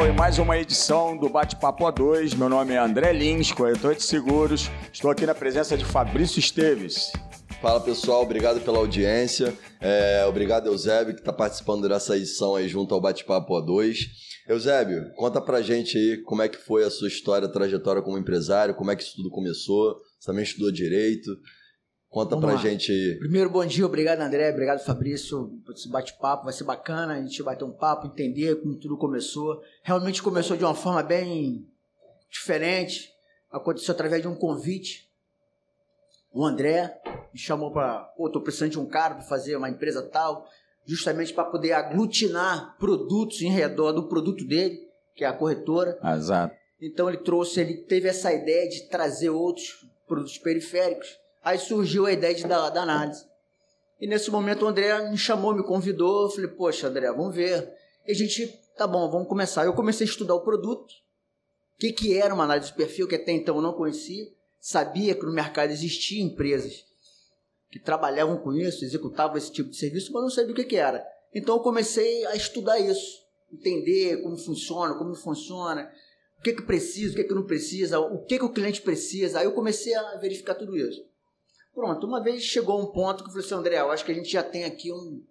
[0.00, 2.36] pessoal, em mais uma edição do Bate-Papo A2.
[2.36, 4.70] Meu nome é André Lins, corretor de seguros.
[4.92, 7.12] Estou aqui na presença de Fabrício Esteves.
[7.60, 9.54] Fala pessoal, obrigado pela audiência.
[9.80, 14.06] É, obrigado, Eusébio, que está participando dessa edição aí junto ao Bate-Papo A2.
[14.48, 18.74] Eusébio, conta pra gente aí como é que foi a sua história, trajetória como empresário,
[18.74, 19.96] como é que isso tudo começou.
[20.18, 21.30] Você também estudou direito.
[22.10, 22.60] Conta Vamos pra lá.
[22.60, 23.18] gente aí.
[23.20, 27.40] Primeiro, bom dia, obrigado André, obrigado Fabrício por esse bate-papo, vai ser bacana, a gente
[27.40, 29.62] vai ter um papo, entender como tudo começou.
[29.84, 31.64] Realmente começou de uma forma bem
[32.28, 33.12] diferente,
[33.48, 35.08] aconteceu através de um convite.
[36.32, 37.00] O André
[37.32, 40.48] me chamou para, pô, tô precisando de um cara para fazer uma empresa tal,
[40.84, 44.80] justamente para poder aglutinar produtos em redor do produto dele,
[45.14, 45.96] que é a corretora.
[46.16, 46.56] Exato.
[46.82, 52.12] Então ele trouxe, ele teve essa ideia de trazer outros produtos periféricos Aí surgiu a
[52.12, 53.24] ideia de dar, da análise.
[54.00, 56.24] E nesse momento o André me chamou, me convidou.
[56.24, 57.72] Eu falei, poxa, André, vamos ver.
[58.06, 58.46] E a gente,
[58.76, 59.64] tá bom, vamos começar.
[59.64, 60.90] Eu comecei a estudar o produto,
[61.74, 64.26] o que, que era uma análise de perfil, que até então eu não conhecia.
[64.58, 66.84] Sabia que no mercado existiam empresas
[67.70, 70.76] que trabalhavam com isso, executavam esse tipo de serviço, mas não sabia o que, que
[70.76, 71.06] era.
[71.32, 75.90] Então eu comecei a estudar isso, entender como funciona, como funciona,
[76.38, 79.38] o que, que precisa, o que, que não precisa, o que, que o cliente precisa.
[79.38, 81.09] Aí eu comecei a verificar tudo isso.
[81.80, 84.14] Pronto, uma vez chegou um ponto que eu falei assim, André, eu acho que a
[84.14, 85.24] gente já tem aqui um,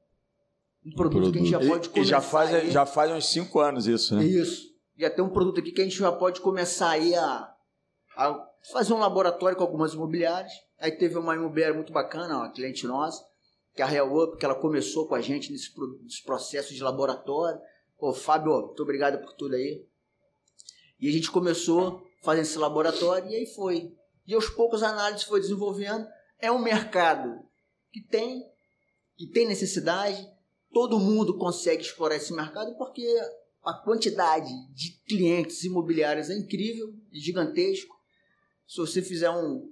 [0.84, 2.02] um produto, produto, que a gente já pode começar.
[2.02, 4.24] E já faz, já faz uns cinco anos isso, né?
[4.24, 4.68] Isso.
[4.98, 7.54] Já tem um produto aqui que a gente já pode começar aí a,
[8.18, 10.52] a fazer um laboratório com algumas imobiliárias.
[10.80, 13.24] Aí teve uma imobiliária muito bacana, uma cliente nossa,
[13.76, 16.82] que é a Real Up, que ela começou com a gente nesse, nesse processo de
[16.82, 17.62] laboratório.
[18.00, 19.86] Pô, Fábio, muito obrigado por tudo aí.
[21.00, 23.94] E a gente começou fazendo esse laboratório e aí foi.
[24.26, 26.08] E aos poucos a análise foi desenvolvendo
[26.40, 27.44] é um mercado
[27.92, 28.44] que tem,
[29.18, 30.28] que tem necessidade,
[30.72, 33.06] todo mundo consegue explorar esse mercado porque
[33.64, 37.96] a quantidade de clientes imobiliários é incrível, é gigantesco.
[38.68, 39.72] Se você fizer um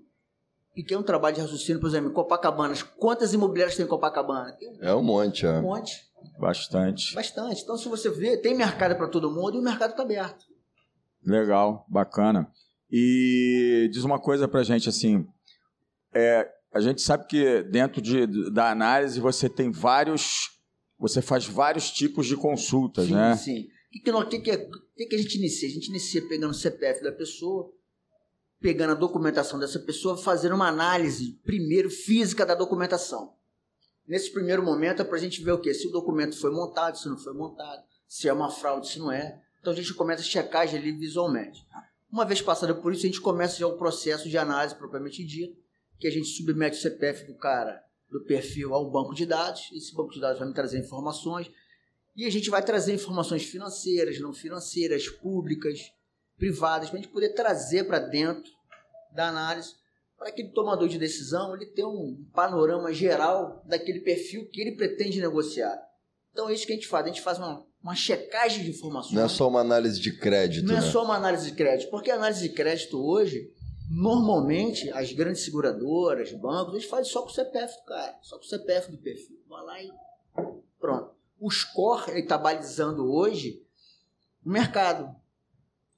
[0.73, 4.51] pequeno trabalho de raciocínio, por exemplo, em Copacabana, quantas imobiliárias tem em Copacabana?
[4.53, 5.59] Tem é um monte, é.
[5.59, 6.07] Um monte.
[6.39, 7.15] Bastante.
[7.15, 7.61] Bastante.
[7.63, 10.45] Então, se você vê, tem mercado para todo mundo e o mercado está aberto.
[11.23, 12.51] Legal, bacana.
[12.91, 15.27] E diz uma coisa para gente assim,
[16.13, 20.51] é, a gente sabe que dentro de, da análise você tem vários.
[20.99, 23.35] Você faz vários tipos de consultas, sim, né?
[23.35, 23.67] Sim,
[24.13, 25.67] O que, que, que, que, que a gente inicia?
[25.67, 27.71] A gente inicia pegando o CPF da pessoa,
[28.59, 33.33] pegando a documentação dessa pessoa, fazendo uma análise, primeiro, física da documentação.
[34.07, 35.73] Nesse primeiro momento é para a gente ver o quê?
[35.73, 39.11] Se o documento foi montado, se não foi montado, se é uma fraude, se não
[39.11, 39.41] é.
[39.59, 41.59] Então a gente começa a checagem ali visualmente.
[42.11, 45.66] Uma vez passada por isso, a gente começa já o processo de análise propriamente dito
[45.99, 49.69] que a gente submete o CPF do cara, do perfil, a um banco de dados.
[49.73, 51.49] Esse banco de dados vai me trazer informações.
[52.15, 55.91] E a gente vai trazer informações financeiras, não financeiras, públicas,
[56.37, 58.51] privadas, para a gente poder trazer para dentro
[59.13, 59.73] da análise,
[60.17, 65.21] para aquele tomador de decisão ele ter um panorama geral daquele perfil que ele pretende
[65.21, 65.79] negociar.
[66.31, 67.05] Então é isso que a gente faz.
[67.05, 69.13] A gente faz uma, uma checagem de informações.
[69.13, 70.65] Não é só uma análise de crédito.
[70.65, 70.87] Não é né?
[70.87, 73.51] é só uma análise de crédito, porque a análise de crédito hoje
[73.89, 78.43] Normalmente, as grandes seguradoras, bancos, eles fazem só com o CPF do cara, só com
[78.43, 79.39] o CPF do perfil.
[79.47, 79.91] Vai lá e
[80.79, 81.15] pronto.
[81.39, 83.63] O score está balizando hoje
[84.45, 85.15] o mercado.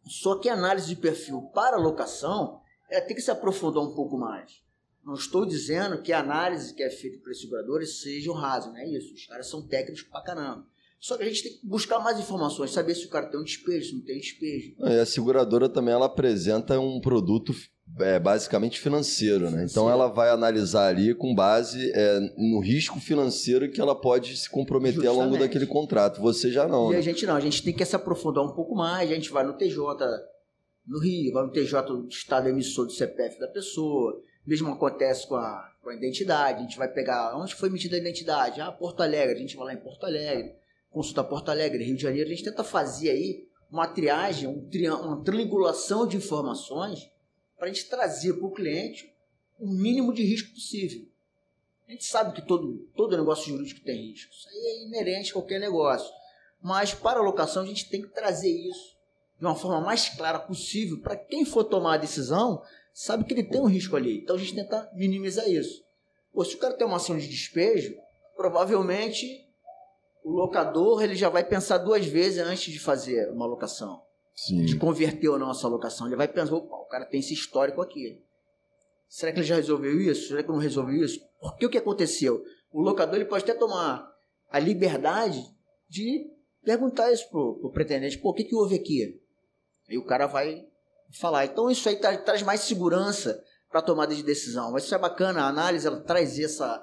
[0.05, 4.17] Só que a análise de perfil para locação é, tem que se aprofundar um pouco
[4.17, 4.61] mais.
[5.03, 8.87] Não estou dizendo que a análise que é feita pelos seguradores seja rasa, não é
[8.87, 9.13] isso.
[9.13, 10.67] Os caras são técnicos pra caramba.
[10.99, 13.43] Só que a gente tem que buscar mais informações, saber se o cara tem um
[13.43, 14.75] despejo, se não tem despejo.
[14.79, 17.53] E a seguradora também ela apresenta um produto
[17.99, 19.65] é, basicamente financeiro, né?
[19.69, 19.91] Então Sim.
[19.91, 24.95] ela vai analisar ali com base é, no risco financeiro que ela pode se comprometer
[24.95, 25.19] Justamente.
[25.19, 26.21] ao longo daquele contrato.
[26.21, 26.89] Você já não.
[26.89, 26.99] E né?
[26.99, 29.43] a gente não, a gente tem que se aprofundar um pouco mais, a gente vai
[29.43, 29.77] no TJ
[30.87, 34.21] no Rio, vai no TJ do estado emissor do CPF da pessoa.
[34.45, 37.99] Mesmo acontece com a, com a identidade, a gente vai pegar onde foi emitida a
[37.99, 40.55] identidade, ah, Porto Alegre, a gente vai lá em Porto Alegre,
[40.89, 44.67] consulta Porto Alegre, Rio de Janeiro, a gente tenta fazer aí uma triagem, um
[45.03, 47.11] uma triangulação de informações
[47.59, 49.13] para a gente trazer para o cliente
[49.59, 51.05] o mínimo de risco possível.
[51.87, 54.31] A gente sabe que todo, todo negócio jurídico tem risco.
[54.31, 56.09] Isso aí é inerente a qualquer negócio.
[56.61, 58.97] Mas para a locação a gente tem que trazer isso
[59.37, 62.61] de uma forma mais clara possível para quem for tomar a decisão
[62.93, 64.19] sabe que ele tem um risco ali.
[64.19, 65.83] Então a gente tenta minimizar isso.
[66.33, 67.95] Pô, se o cara tem uma ação de despejo,
[68.35, 69.47] provavelmente
[70.23, 74.01] o locador ele já vai pensar duas vezes antes de fazer uma locação.
[74.45, 74.63] Sim.
[74.63, 76.07] de converter ou não essa locação.
[76.07, 78.23] Ele vai pensar, opa, o cara tem esse histórico aqui.
[79.07, 80.29] Será que ele já resolveu isso?
[80.29, 81.19] Será que não resolveu isso?
[81.41, 82.41] Porque o que aconteceu?
[82.71, 84.09] O locador ele pode até tomar
[84.49, 85.43] a liberdade
[85.89, 86.25] de
[86.63, 89.19] perguntar isso pro, pro pretendente, o que, que houve aqui?
[89.89, 90.65] Aí o cara vai
[91.19, 91.45] falar.
[91.45, 94.71] Então isso aí tra traz mais segurança para a tomada de decisão.
[94.71, 96.81] Mas isso é bacana, a análise ela traz essa,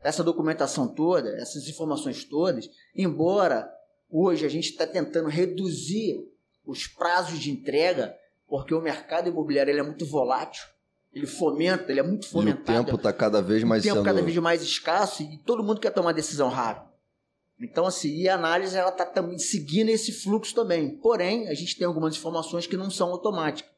[0.00, 3.70] essa documentação toda, essas informações todas, embora
[4.08, 6.32] hoje a gente está tentando reduzir
[6.66, 8.16] os prazos de entrega,
[8.48, 10.64] porque o mercado imobiliário ele é muito volátil,
[11.12, 12.78] ele fomenta, ele é muito fomentado.
[12.78, 14.04] E o tempo está cada vez mais o tempo sendo...
[14.04, 16.92] cada vez mais escasso e todo mundo quer tomar decisão rápida.
[17.60, 20.96] Então, assim, e a análise ela está também seguindo esse fluxo também.
[20.96, 23.72] Porém, a gente tem algumas informações que não são automáticas.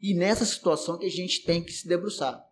[0.00, 2.44] E nessa situação que a gente tem que se debruçar.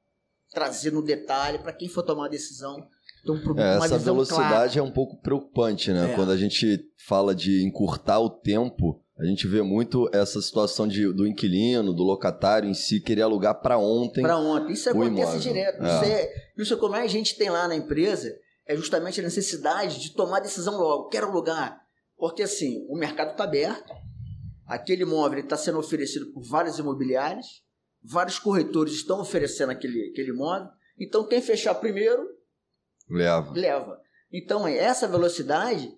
[0.52, 2.88] Trazer no detalhe para quem for tomar a decisão.
[3.22, 4.78] Então, é, essa velocidade clara.
[4.78, 6.12] é um pouco preocupante, né?
[6.12, 6.14] É.
[6.14, 11.12] Quando a gente fala de encurtar o tempo, a gente vê muito essa situação de,
[11.12, 14.22] do inquilino, do locatário em si, querer alugar para ontem.
[14.22, 14.72] Para ontem.
[14.72, 15.40] Isso acontece imóvel.
[15.40, 15.84] direto.
[15.84, 15.86] É.
[15.86, 20.00] Isso, é, isso é como a gente tem lá na empresa, é justamente a necessidade
[20.00, 21.08] de tomar decisão logo.
[21.08, 21.80] Quero alugar.
[22.16, 23.92] Porque assim, o mercado está aberto,
[24.66, 27.62] aquele imóvel está sendo oferecido por várias imobiliárias,
[28.02, 30.68] vários corretores estão oferecendo aquele, aquele imóvel.
[30.98, 32.22] Então, quem fechar primeiro,
[33.08, 33.52] Leva.
[33.52, 34.00] leva.
[34.32, 35.96] Então, é essa velocidade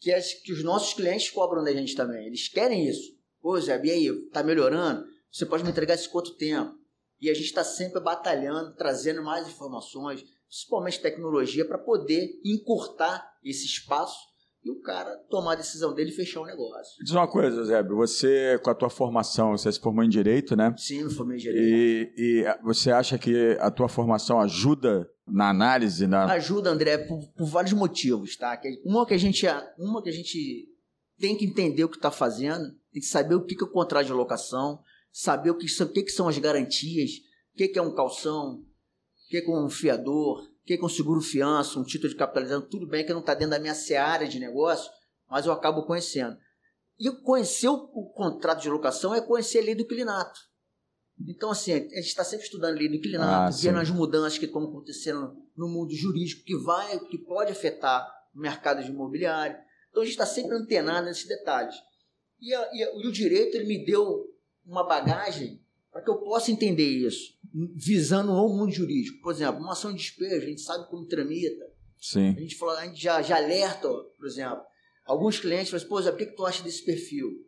[0.00, 2.26] que, as, que os nossos clientes cobram da gente também.
[2.26, 3.16] Eles querem isso.
[3.40, 5.04] Pô, Zé, e aí, tá melhorando?
[5.30, 6.74] Você pode me entregar esse quanto tempo?
[7.20, 13.66] E a gente está sempre batalhando, trazendo mais informações, principalmente tecnologia, para poder encurtar esse
[13.66, 14.28] espaço
[14.64, 17.02] e o cara tomar a decisão dele e fechar o negócio.
[17.02, 20.74] Diz uma coisa, Zébio, você, com a tua formação, você se formou em Direito, né?
[20.76, 22.12] Sim, não formei direito.
[22.16, 26.32] E, e você acha que a tua formação ajuda na análise, na...
[26.32, 28.60] Ajuda, André, por, por vários motivos, tá?
[28.84, 29.46] Uma que a gente,
[29.78, 30.68] uma que a gente
[31.18, 34.06] tem que entender o que está fazendo, tem que saber o que, é o contrato
[34.06, 34.80] de locação,
[35.12, 37.10] saber o que, são- o que, são as garantias,
[37.54, 40.88] o que, é um calção, o que, é um fiador, o que, que é um
[40.88, 42.62] seguro fiança, um título de capitalização.
[42.68, 44.90] Tudo bem que não está dentro da minha seara de negócio,
[45.28, 46.36] mas eu acabo conhecendo.
[46.98, 50.47] E conhecer o, o contrato de locação é conhecer a lei do clinato.
[51.26, 53.66] Então, assim, a gente está sempre estudando lei do Ah, clinato, sim.
[53.68, 58.38] vendo as mudanças que estão acontecendo no mundo jurídico, que vai, que pode afetar o
[58.38, 59.56] mercado de imobiliário.
[59.90, 61.74] Então, a gente está sempre antenado nesses detalhes.
[62.40, 64.26] E, a- e a- e o direito, ele me deu
[64.64, 65.60] uma bagagem
[65.90, 67.34] para que eu possa entender isso,
[67.74, 69.20] visando o mundo jurídico.
[69.22, 71.64] Por exemplo, uma ação de despejo, a gente sabe como tramita,
[72.00, 72.28] Sim.
[72.36, 74.60] a gente, fala, a gente já, já alerta, ó, por exemplo,
[75.04, 77.44] alguns clientes falam assim, pô, Zé, o que, que tu acha desse perfil?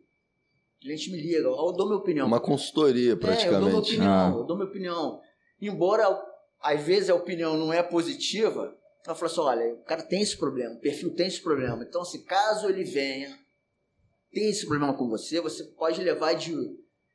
[0.81, 2.25] O cliente me liga, eu dou minha opinião.
[2.25, 3.77] Uma consultoria, É, eu dou minha praticamente.
[3.91, 4.33] opinião, Ah.
[4.35, 5.21] eu dou minha opinião.
[5.61, 6.19] Embora,
[6.59, 8.75] às vezes, a opinião não é positiva,
[9.05, 11.83] ela fala assim, olha, o cara tem esse problema, o perfil tem esse problema.
[11.87, 13.37] Então, se caso ele venha,
[14.33, 16.55] tem esse problema com você, você pode levar de,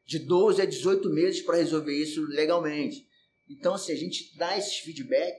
[0.06, 3.04] de 12 a 18 meses para resolver isso legalmente.
[3.50, 5.34] Então, assim, a gente dá esses feedback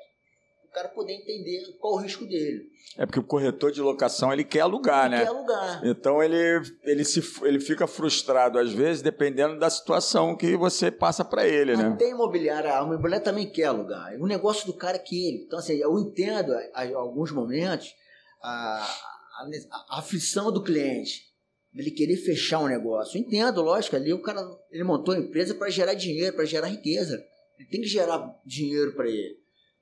[0.69, 2.69] o cara poder entender qual o risco dele.
[2.97, 5.23] É porque o corretor de locação, ele quer alugar, né?
[5.25, 5.81] Quer lugar.
[5.85, 11.23] Então ele, ele, se, ele fica frustrado, às vezes, dependendo da situação que você passa
[11.25, 11.87] para ele, né?
[11.87, 14.13] Até imobiliária, a imobiliária também quer alugar.
[14.19, 15.43] O negócio do cara é aquele.
[15.45, 17.93] Então, assim, eu entendo, a- a- alguns momentos,
[18.41, 18.83] a,
[19.41, 19.47] a,
[19.89, 21.25] a aflição do cliente.
[21.75, 23.17] Ele querer fechar um negócio.
[23.17, 24.41] Eu entendo, lógico, ali o cara
[24.71, 27.23] ele montou a empresa para gerar dinheiro, para gerar riqueza.
[27.59, 29.37] Ele tem que gerar dinheiro para ele.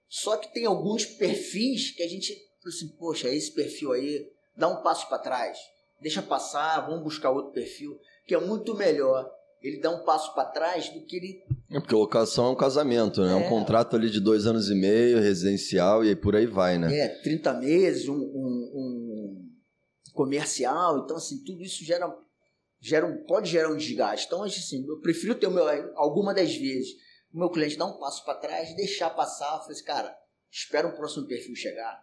[0.07, 2.35] Só que tem alguns perfis que a gente
[2.65, 5.57] assim, poxa, esse perfil aí, dá um passo para trás.
[6.01, 7.97] Deixa passar, vamos buscar outro perfil,
[8.27, 9.29] que é muito melhor
[9.61, 13.21] ele dar um passo para trás do que ele É porque locação é um casamento,
[13.21, 13.31] né?
[13.31, 13.49] É um É.
[13.49, 16.95] contrato ali de dois anos e meio, residencial, e aí por aí vai, né?
[16.97, 19.51] É, 30 meses, um, um- um
[20.13, 22.11] comercial, então assim, tudo isso gera,
[22.79, 24.27] gera um, pode gerar um desgaste.
[24.27, 26.89] Então, assim, eu prefiro ter o meu, alguma das vezes,
[27.35, 30.17] o meu cliente dar um passo para trás, deixar passar, falei assim, cara,
[30.49, 32.01] espera o próximo perfil chegar,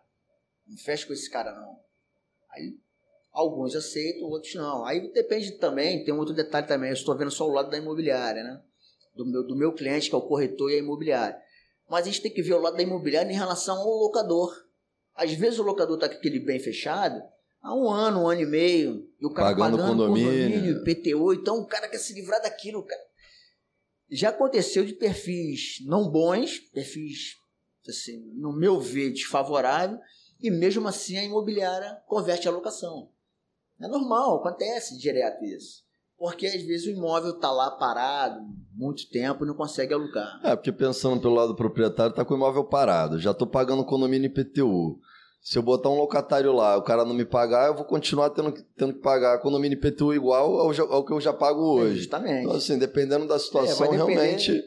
[0.67, 1.81] não fecha com esse cara não.
[2.51, 2.79] Aí,
[3.33, 4.85] alguns aceitam, outros não.
[4.85, 7.79] Aí depende também, tem um outro detalhe também, eu estou vendo só o lado da
[7.79, 8.61] imobiliária, né?
[9.15, 11.41] Do meu, do meu cliente, que é o corretor e a imobiliária.
[11.89, 14.55] Mas a gente tem que ver o lado da imobiliária em relação ao locador.
[15.15, 17.23] Às vezes o locador está com aquele bem fechado
[17.63, 20.61] há um ano, um ano e meio, e o cara Pagando pagando, condomínio.
[20.61, 22.83] condomínio, PTU, então o cara quer se livrar daquilo.
[22.83, 23.12] Cara.
[24.13, 27.37] Já aconteceu de perfis não bons, perfis,
[27.89, 29.99] assim, no meu ver, desfavorável,
[30.39, 33.09] e mesmo assim a imobiliária converte a locação.
[33.81, 35.83] É normal, acontece direto isso.
[36.19, 40.41] Porque às vezes o imóvel está lá parado muito tempo e não consegue alugar.
[40.45, 43.19] É, porque pensando pelo lado do proprietário, tá com o imóvel parado.
[43.19, 45.01] Já tô pagando condomínio IPTU.
[45.43, 48.53] Se eu botar um locatário lá, o cara não me pagar, eu vou continuar tendo,
[48.53, 51.97] que- tendo que pagar condomínio IPTU igual ao, ao que eu já pago hoje.
[51.99, 52.45] Justamente.
[52.45, 54.63] Então, assim, dependendo da situação, É, depender- realmente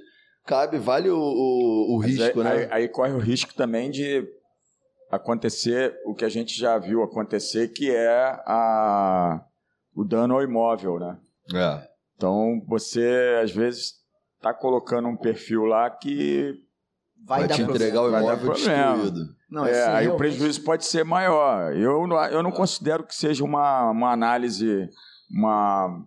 [0.46, 2.52] cabe, vale o, o, o risco, aí, né?
[2.52, 4.28] aí- aí corre o risco também de
[5.10, 8.10] acontecer o que a gente já viu acontecer, que é
[8.46, 9.42] a,
[9.96, 11.18] o dano ao imóvel, né?
[11.54, 11.88] É.
[12.18, 13.94] Então, você, às vezes,
[14.38, 16.54] está colocando um perfil lá que
[17.28, 17.76] Vai, Vai dar te problema.
[17.86, 19.35] entregar o Vai dar imóvel destruído.
[19.50, 21.76] Não, é, assim, aí o prejuízo pode ser maior.
[21.76, 24.90] Eu, não- eu não considero que seja uma, uma análise,
[25.32, 26.04] uma,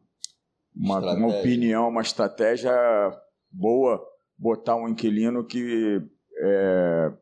[0.74, 2.72] uma, uma opinião, uma estratégia
[3.50, 4.00] boa
[4.36, 6.00] botar um inquilino que
[6.40, 7.12] é,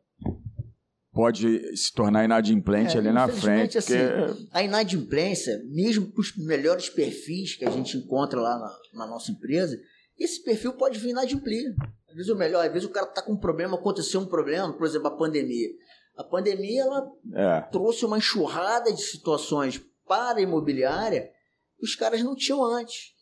[1.12, 3.78] pode se tornar inadimplente É, ali na frente.
[3.78, 9.04] assim, porque- A inadimplência, mesmo para os melhores perfis que a gente encontra lá na,
[9.04, 9.76] na nossa empresa,
[10.18, 11.74] esse perfil pode vir inadimplir.
[12.08, 14.72] Às vezes o melhor, às vezes o cara está com um problema, aconteceu um problema,
[14.76, 15.68] por exemplo, a pandemia.
[16.16, 21.30] A pandemia ela é, trouxe uma enxurrada de situações para a imobiliária
[21.78, 23.14] que os caras não tinham antes.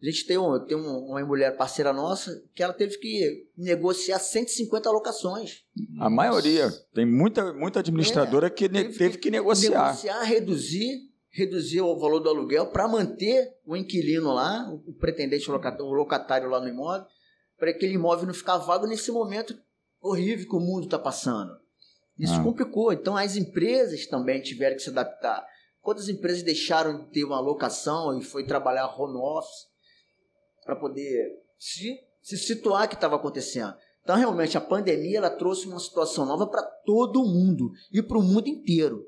[0.00, 4.18] A gente tem, um, tem um- uma mulher parceira nossa que ela teve que negociar
[4.18, 5.64] 150 alocações.
[6.00, 6.70] a maioria.
[6.94, 9.86] Tem muita, muita administradora que ne- teve, que negociar.
[9.86, 15.86] Negociar, reduzir, reduzir o valor do aluguel para manter o inquilino lá, o pretendente locatário,
[15.86, 17.04] o locatário lá no imóvel,
[17.58, 19.58] para aquele imóvel não ficar vago nesse momento
[20.00, 21.50] horrível que o mundo está passando.
[22.18, 22.42] Isso Ah.
[22.42, 22.92] complicou.
[22.92, 25.46] Então as empresas também tiveram que se adaptar.
[25.80, 29.66] Quantas empresas deixaram de ter uma locação e foi trabalhar home office
[30.64, 33.74] para poder se, se situar que estava acontecendo?
[34.02, 38.22] Então, realmente, a pandemia ela trouxe uma situação nova para todo mundo e para o
[38.22, 39.04] mundo inteiro.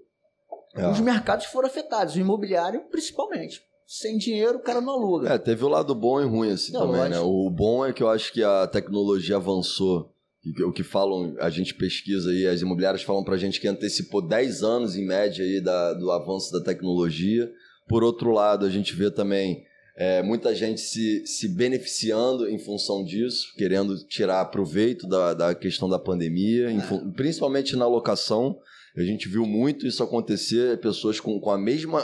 [0.74, 0.86] É.
[0.88, 3.62] Os mercados foram afetados, o imobiliário principalmente.
[3.86, 5.32] Sem dinheiro, o cara não aluga.
[5.34, 7.18] É, teve o lado bom e ruim assim Não, também, né?
[7.18, 10.09] O bom é que eu acho que a tecnologia avançou.
[10.42, 14.22] Que- O que falam, a gente pesquisa aí, as imobiliárias falam pra gente que antecipou
[14.26, 17.50] 10 anos em média aí da, do avanço da tecnologia.
[17.88, 19.64] Por outro lado, a gente vê também
[19.96, 25.88] é, muita gente se, se beneficiando em função disso, querendo tirar proveito da, da questão
[25.90, 28.56] da pandemia, em fun- principalmente na locação.
[28.96, 32.02] A gente viu muito isso acontecer, pessoas com, com, a mesma,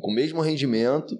[0.00, 1.18] com o mesmo rendimento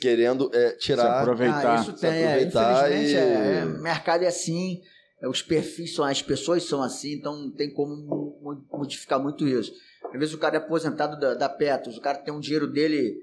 [0.00, 1.20] querendo é, Se tirar.
[1.20, 1.78] aproveitar.
[1.78, 4.95] Ah, isso se tem, é, aproveitar infelizmente, e- é, é, o mercado é assim, é,
[5.22, 9.72] os perfis são, as pessoas são assim, então não tem como modificar muito isso.
[10.12, 13.16] Às vezes o cara é aposentado da, da Petros, o cara tem um dinheiro dele,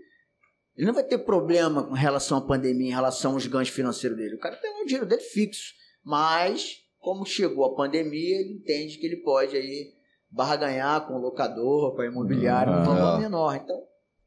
[0.75, 4.35] ele não vai ter problema com relação à pandemia, em relação aos ganhos financeiros dele.
[4.35, 5.73] O cara tem um dinheiro dele fixo,
[6.03, 9.93] mas como chegou a pandemia, ele entende que ele pode aí
[10.31, 12.83] barganhar com o locador, com a imobiliária, um Ah.
[12.83, 13.55] valor menor.
[13.55, 13.79] Então,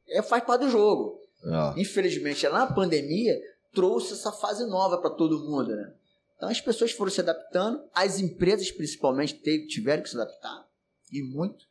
[0.08, 1.80] é, faz parte do jogo É.
[1.80, 3.34] infelizmente, na pandemia,
[3.74, 5.92] trouxe essa fase nova para todo mundo, né?
[6.36, 10.66] Então as pessoas foram se adaptando, as empresas principalmente teve- tiveram que se adaptar,
[11.12, 11.64] e muito.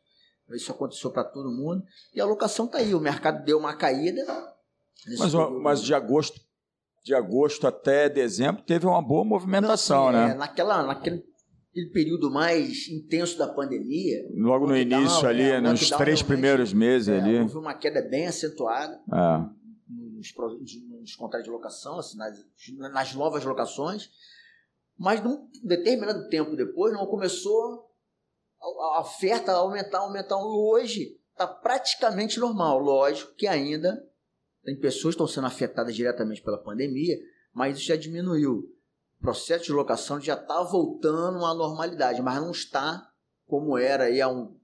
[0.52, 1.82] Isso aconteceu para todo mundo.
[2.14, 4.24] E a locação tá aí, o mercado deu uma caída.
[5.18, 5.60] Mas, período.
[5.60, 6.40] mas de agosto
[7.04, 10.32] de agosto até dezembro teve uma boa movimentação, Não, assim, né?
[10.32, 11.22] é, naquela, naquele
[11.70, 17.06] aquele período mais intenso da pandemia, Logo no início ali, é, nos três primeiros meses
[17.08, 17.38] é, ali.
[17.38, 18.98] houve uma queda bem acentuada.
[19.12, 19.56] É.
[20.16, 22.36] nos, pro- nos contratos de locação, assim, nas,
[22.92, 24.10] nas novas locações,
[24.98, 27.86] mas num determinado tempo depois não começou
[28.60, 30.36] a, oferta a aumentar, aumentar.
[30.36, 32.78] Hoje está praticamente normal.
[32.78, 34.02] Lógico que ainda
[34.64, 37.16] tem pessoas que estão sendo afetadas diretamente pela pandemia,
[37.52, 38.64] mas isso já diminuiu.
[39.18, 43.08] O processo de locação já está voltando à normalidade, mas não está
[43.46, 44.56] como era aí há um,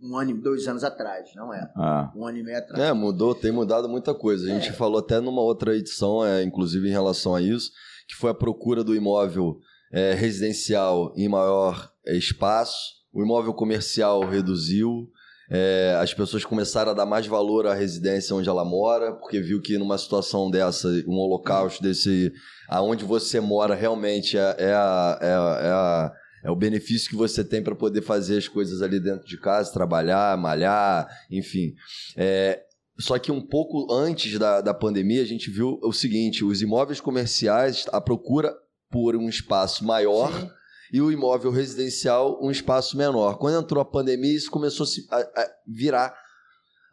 [0.00, 1.58] um ano, e dois anos atrás, não é?
[1.58, 2.18] é.
[2.18, 2.80] Um ano e meio atrás.
[2.80, 4.46] É, mudou, tem mudado muita coisa.
[4.46, 4.72] A gente É.
[4.72, 7.72] falou até numa outra edição, é, inclusive em relação a isso,
[8.06, 9.58] que foi a procura do imóvel
[9.92, 12.76] é, residencial em maior é, espaço,
[13.12, 15.08] o imóvel comercial reduziu,
[15.52, 19.60] é, as pessoas começaram a dar mais valor à residência onde ela mora, porque viu
[19.60, 22.32] que numa situação dessa, um holocausto desse,
[22.68, 27.44] aonde você mora realmente é, é a- é a- é é o benefício que você
[27.44, 31.74] tem para poder fazer as coisas ali dentro de casa, trabalhar, malhar, enfim.
[32.16, 32.62] É,
[32.98, 36.98] só que um pouco antes da, da pandemia, a gente viu o seguinte: os imóveis
[36.98, 38.54] comerciais, a procura
[38.90, 40.50] por um espaço maior Sim.
[40.92, 43.38] e o imóvel residencial um espaço menor.
[43.38, 46.14] Quando entrou a pandemia, isso começou a, se- a- a virar.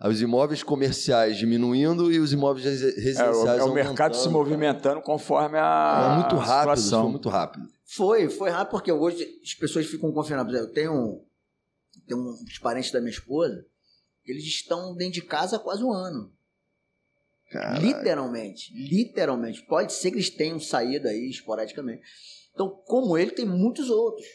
[0.07, 3.73] Os imóveis comerciais diminuindo e os imóveis resi- É, residenciais o, é o aumentando.
[3.73, 7.01] mercado se movimentando conforme a É muito rápido, situação.
[7.01, 7.67] foi muito rápido.
[7.83, 10.53] Foi, foi rápido, porque hoje as pessoas ficam confinadas.
[10.53, 11.21] Eu tenho,
[12.07, 13.65] tenho uns parentes da minha esposa,
[14.23, 16.31] eles estão dentro de casa há quase um ano.
[17.49, 17.85] Caralho.
[17.85, 18.73] Literalmente.
[18.73, 19.65] Literalmente.
[19.65, 22.01] Pode ser que eles tenham saído aí esporadicamente.
[22.53, 24.25] Então, como ele, tem muitos outros.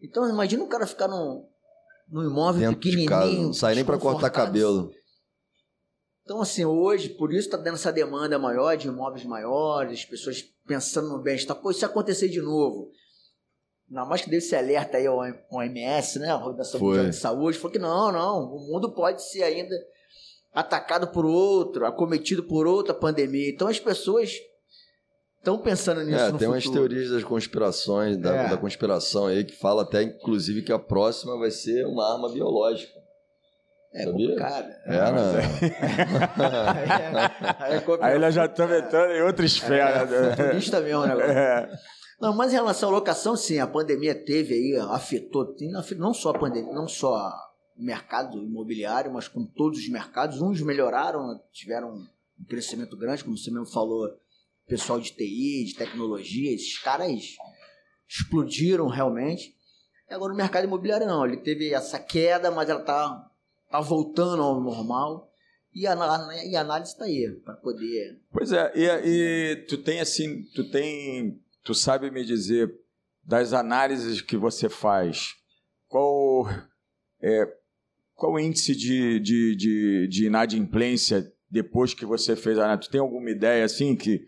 [0.00, 1.46] Então, imagina o cara ficar num,
[2.08, 3.08] num imóvel Dentro de pequenininho.
[3.08, 4.90] casa, não sai nem para cortar cabelo.
[6.24, 10.42] Então, assim, hoje, por isso está dando essa demanda maior de imóveis maiores, as pessoas
[10.66, 11.56] pensando no bem-estar.
[11.56, 12.90] Pô, se acontecer de novo,
[13.88, 15.18] na mais que deu esse alerta aí ao
[15.50, 19.42] OMS, né, a Organização Mundial de Saúde, falou que não, não, o mundo pode ser
[19.42, 19.74] ainda
[20.54, 23.48] atacado por outro, acometido por outra pandemia.
[23.50, 24.32] Então as pessoas
[25.38, 26.52] estão pensando nisso é, no tem futuro.
[26.52, 28.48] umas teorias das conspirações, da, É.
[28.50, 32.92] da conspiração aí, que fala até, inclusive, que a próxima vai ser uma arma biológica.
[33.94, 34.28] É Sabia?
[34.28, 34.68] complicado.
[34.84, 35.42] É, né?
[37.68, 38.02] É, é complicado.
[38.10, 40.04] Aí ela já tá entrando em outra esfera.
[40.04, 40.36] né?
[40.36, 41.14] Turista mesmo, né?
[41.24, 41.68] É.
[42.20, 45.54] Não, mas em relação à locação, sim, a pandemia teve aí, afetou,
[45.96, 47.32] não só a pandemia, não só o
[47.78, 50.40] mercado imobiliário, mas com todos os mercados.
[50.40, 52.06] Uns melhoraram, tiveram
[52.38, 54.08] um crescimento grande, como você mesmo falou,
[54.66, 57.10] pessoal de TI, de tecnologia, esses caras
[58.08, 59.54] explodiram realmente.
[60.08, 63.30] E agora o mercado imobiliário não, ele teve essa queda, mas ela tá,
[63.70, 65.30] tá voltando ao normal.
[65.74, 65.94] E a,
[66.46, 70.68] e a análise está aí, para poder Pois é, e, e tu tem assim, tu
[70.70, 72.74] tem, tu sabe me dizer
[73.22, 75.34] das análises que você faz,
[75.86, 76.48] qual
[77.20, 77.57] é,
[78.18, 82.88] qual o índice de, de, de, de inadimplência depois que você fez a análise?
[82.88, 84.20] Tu tem alguma ideia assim que,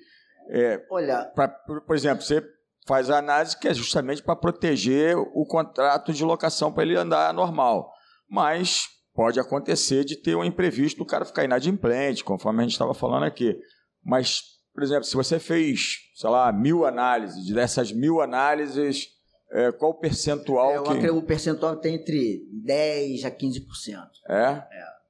[0.49, 2.41] é, Olha, pra, por por exemplo, você
[2.87, 7.35] faz a análise que é justamente para proteger o contrato de locação para ele andar
[7.35, 7.93] normal,
[8.29, 12.95] mas pode acontecer de ter um imprevisto, o cara ficar inadimplente, conforme a gente estava
[12.95, 13.59] falando aqui.
[14.05, 14.41] Mas,
[14.73, 19.09] por exemplo, se você fez, sei lá, mil análises, dessas mil análises,
[19.53, 21.11] é, qual o percentual É, eu que.
[21.11, 24.09] o percentual tem entre 10% a 15%.
[24.29, 24.63] É?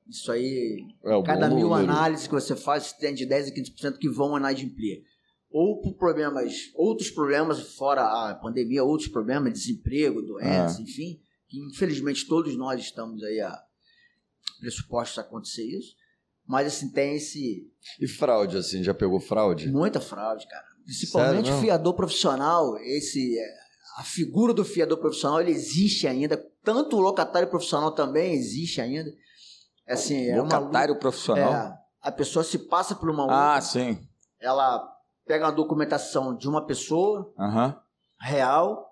[0.08, 1.74] Isso aí, É, cada mil número.
[1.90, 5.02] análises que você faz, tem de 10% a 15% que vão inadimplir.
[5.52, 10.82] Ou por problemas, outros problemas fora a pandemia, outros problemas, desemprego, doença, Ah.
[10.82, 13.60] enfim, que infelizmente todos nós estamos aí a
[14.60, 15.94] pressupostos a acontecer isso.
[16.46, 17.70] Mas assim, tem esse
[18.00, 19.68] E fraude, assim, já pegou fraude?
[19.70, 20.64] muita fraude, cara.
[20.84, 23.54] Principalmente Sério, fiador profissional, esse é,
[23.96, 29.10] a figura do fiador profissional, ele existe ainda, tanto o locatário profissional também existe ainda.
[29.88, 31.52] Assim, é uma Locatário profissional?
[31.52, 33.98] é, a pessoa se passa por uma ah, outra, sim.
[34.40, 34.88] ela
[35.26, 37.76] pega uma documentação de uma pessoa Aham.
[38.20, 38.86] real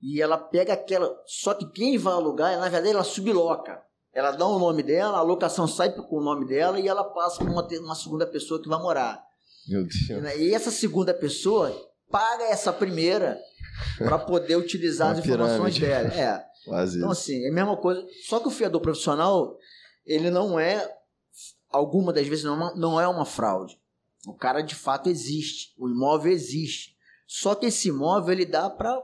[0.00, 3.82] e ela pega aquela, só que quem vai alugar, na verdade ela subloca.
[4.12, 7.38] Ela dá o nome dela, a locação sai com o nome dela e ela passa
[7.38, 9.22] para uma, uma segunda pessoa que vai morar.
[9.68, 10.22] Meu Deus.
[10.22, 10.36] né?
[10.38, 11.70] E essa segunda pessoa
[12.10, 13.38] paga essa primeira
[13.98, 16.14] para poder utilizar as informações pirâmide.
[16.16, 16.36] dela.
[16.36, 16.48] É.
[16.64, 18.04] Quase Então, assim, é a mesma coisa.
[18.26, 19.56] Só que o fiador profissional,
[20.04, 20.90] ele não é,
[21.70, 23.78] alguma das vezes, não, é uma- não é uma fraude.
[24.26, 25.72] O cara de fato existe.
[25.78, 26.96] O imóvel existe.
[27.26, 29.02] Só que esse imóvel ele dá para um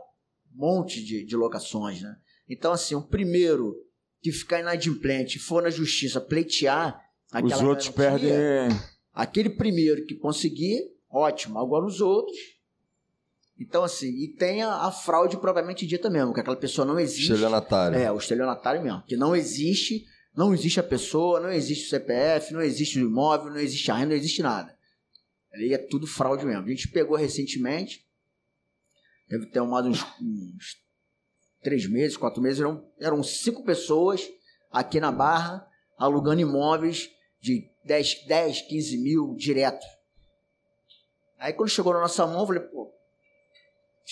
[0.55, 2.17] monte de, de locações, né?
[2.49, 3.75] Então, assim, o primeiro
[4.23, 8.81] que ficar inadimplente for na justiça pleitear aquela Os outros garantia, perdem.
[9.13, 11.59] Aquele primeiro que conseguir, ótimo.
[11.59, 12.37] Agora os outros.
[13.59, 17.33] Então, assim, e tem a, a fraude propriamente dita mesmo, que aquela pessoa não existe.
[17.33, 17.97] Estelionatário.
[17.97, 19.03] É, o estelionatário mesmo.
[19.07, 20.05] Que não existe,
[20.37, 23.95] não existe a pessoa, não existe o CPF, não existe o imóvel, não existe a
[23.95, 24.77] renda, não existe nada.
[25.53, 26.65] Ali é tudo fraude mesmo.
[26.65, 28.05] A gente pegou recentemente,
[29.29, 30.77] deve ter mais uns, uns
[31.63, 34.29] três meses, quatro meses, eram, eram cinco pessoas
[34.71, 35.65] aqui na Barra
[35.97, 37.09] alugando imóveis
[37.41, 39.87] de 10, 10 15 mil direto.
[41.39, 42.84] Aí quando chegou na nossa mão, eu falei, pô.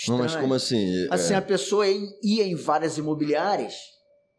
[0.09, 0.43] Não, mas estranho.
[0.45, 1.07] como assim?
[1.11, 1.37] Assim, É.
[1.37, 3.75] a pessoa ia- em várias imobiliárias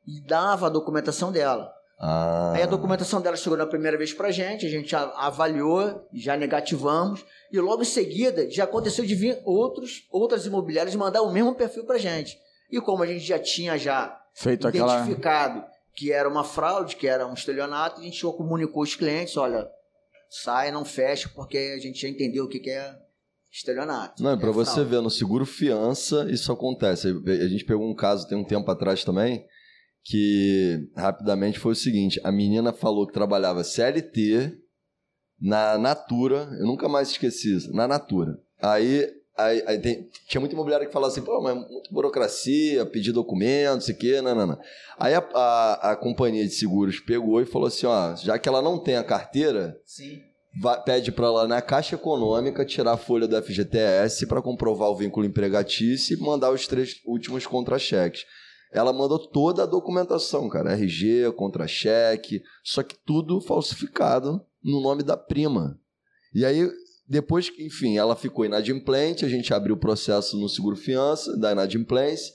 [0.07, 1.71] e dava a documentação dela.
[1.99, 2.53] Ah.
[2.55, 7.23] Aí a documentação dela chegou na primeira vez pra gente, a gente avaliou, já negativamos,
[7.51, 11.85] e logo em seguida já aconteceu de vir outros, outras imobiliárias mandar o mesmo perfil
[11.85, 12.37] pra gente.
[12.71, 14.95] E como a gente já tinha já Feito aquela.
[14.95, 15.63] identificado
[15.95, 19.69] que era uma fraude, que era um estelionato, a gente já comunicou os clientes, olha,
[20.27, 22.95] sai, não fecha, porque a gente já entendeu o que que é
[23.53, 24.21] estelionato.
[24.23, 27.07] Não, é pra É você ver, no seguro fiança isso acontece.
[27.25, 29.45] A gente pegou um caso tem um tempo atrás também,
[30.03, 34.57] que rapidamente foi o seguinte: a menina falou que trabalhava CLT
[35.39, 38.39] na Natura, eu nunca mais esqueci isso, na Natura.
[38.61, 43.11] Aí, aí, aí tem- tinha muita imobiliária que falava assim, pô, mas muita burocracia, pedir
[43.11, 44.59] documentos, sei o quê, não, não, não.
[44.97, 48.61] Aí a, a, a companhia de seguros pegou e falou assim, ó, já que ela
[48.61, 50.21] não tem a carteira, Sim.
[50.85, 55.25] Pede para lá na Caixa Econômica tirar a folha do FGTS para comprovar o vínculo
[55.25, 58.23] empregatício e mandar os três últimos contra-cheques.
[58.71, 65.17] Ela mandou toda a documentação, cara, RG, contra-cheque, só que tudo falsificado no nome da
[65.17, 65.79] prima.
[66.33, 66.69] E aí,
[67.07, 71.51] depois que, enfim, ela ficou inadimplente, a gente abriu o processo no seguro fiança da
[71.51, 72.33] inadimplência.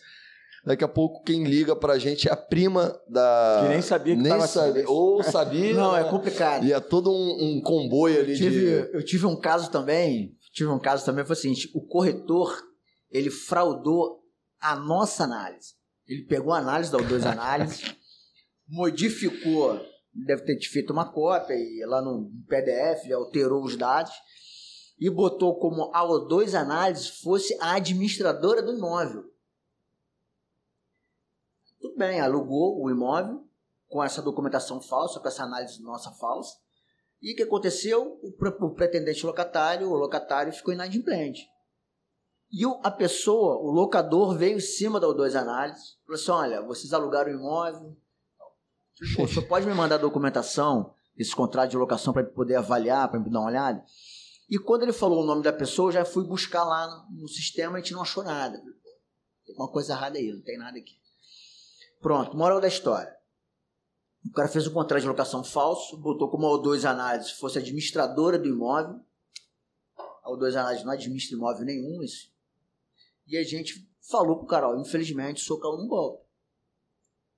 [0.68, 4.20] Daqui a pouco quem liga pra gente é a prima da Que nem sabia que
[4.20, 4.46] nem tava-
[4.87, 6.66] ou sabia, Não, é complicado.
[6.66, 8.94] E é todo um, um comboio ali tive, de.
[8.94, 12.54] eu tive um caso também, tive um caso também, foi o seguinte, o corretor,
[13.11, 14.20] ele fraudou
[14.61, 15.72] a nossa análise.
[16.07, 17.85] Ele pegou a análise da O2 Análise,
[18.68, 19.81] modificou,
[20.12, 24.12] deve ter feito uma cópia e lá no PDF ele alterou os dados
[25.00, 29.24] e botou como a O2 Análise fosse a administradora do imóvel.
[31.98, 33.44] Bem, alugou o imóvel
[33.88, 36.56] com essa documentação falsa, com essa análise nossa falsa.
[37.20, 38.20] E o que aconteceu?
[38.22, 38.28] O,
[38.66, 41.44] o pretendente locatário, o locatário ficou inadimplente.
[42.52, 46.62] E o, a pessoa, o locador, veio em cima da O2 Análise, falou assim: olha,
[46.62, 47.96] vocês alugaram o imóvel.
[49.16, 53.18] Pô, você pode me mandar a documentação desse contrato de locação para poder avaliar, para
[53.18, 53.84] me dar uma olhada?
[54.48, 57.28] E quando ele falou o nome da pessoa, eu já fui buscar lá no, no
[57.28, 58.56] sistema e a gente não achou nada.
[59.44, 60.97] Tem uma coisa errada aí, não tem nada aqui.
[62.00, 63.16] Pronto, moral da história.
[64.24, 68.38] O cara fez um contrato de locação falso, botou como a O2 Análise fosse administradora
[68.38, 69.00] do imóvel.
[69.96, 72.02] A O2 Análise não administra imóvel nenhum.
[72.02, 72.30] Isso.
[73.26, 76.24] E a gente falou pro cara, ó, infelizmente, sou num golpe.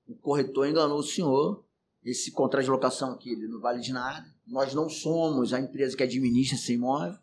[0.06, 1.64] O corretor enganou o senhor.
[2.02, 4.26] Esse contrato de locação aqui ele não vale de nada.
[4.46, 7.18] Nós não somos a empresa que administra esse imóvel.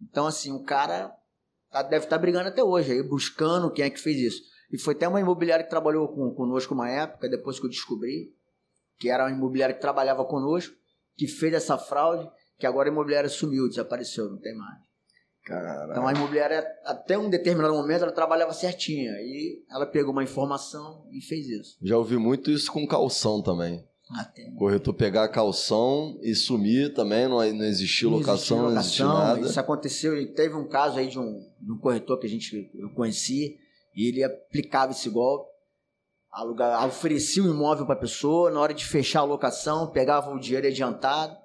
[0.00, 1.12] Então, assim, o cara
[1.70, 4.57] tá, deve estar tá brigando até hoje aí, buscando quem é que fez isso.
[4.70, 8.32] E foi até uma imobiliária que trabalhou com, conosco uma época, depois que eu descobri,
[8.98, 10.74] que era uma imobiliária que trabalhava conosco,
[11.16, 12.28] que fez essa fraude,
[12.58, 14.78] que agora a imobiliária sumiu, desapareceu, não tem mais.
[15.44, 15.92] Caraca.
[15.92, 19.12] Então a imobiliária, até um determinado momento, ela trabalhava certinha.
[19.20, 21.78] E ela pegou uma informação e fez isso.
[21.82, 23.82] Já ouvi muito isso com calção também.
[24.10, 24.50] Até.
[24.52, 29.40] Corretor pegar a calção e sumir também, não, não existiu Não locação, não existiu nada.
[29.40, 32.70] Isso aconteceu, e teve um caso aí de um, de um corretor que a gente
[32.74, 33.58] eu conheci,
[33.94, 35.50] e ele aplicava esse golpe,
[36.30, 40.38] alugava, oferecia o imóvel para a pessoa, na hora de fechar a locação, pegava o
[40.38, 41.36] dinheiro adiantado,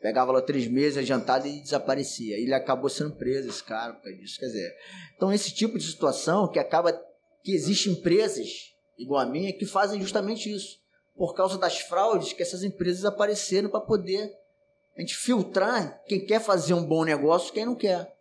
[0.00, 2.36] pegava lá três meses adiantado e desaparecia.
[2.36, 4.38] Ele acabou sendo preso, esse cara, por causa disso.
[4.38, 4.76] Quer dizer,
[5.16, 6.92] então esse tipo de situação que acaba
[7.42, 10.78] que existem empresas igual a minha que fazem justamente isso.
[11.16, 14.30] Por causa das fraudes que essas empresas apareceram para poder
[14.96, 18.12] a gente filtrar quem quer fazer um bom negócio quem não quer.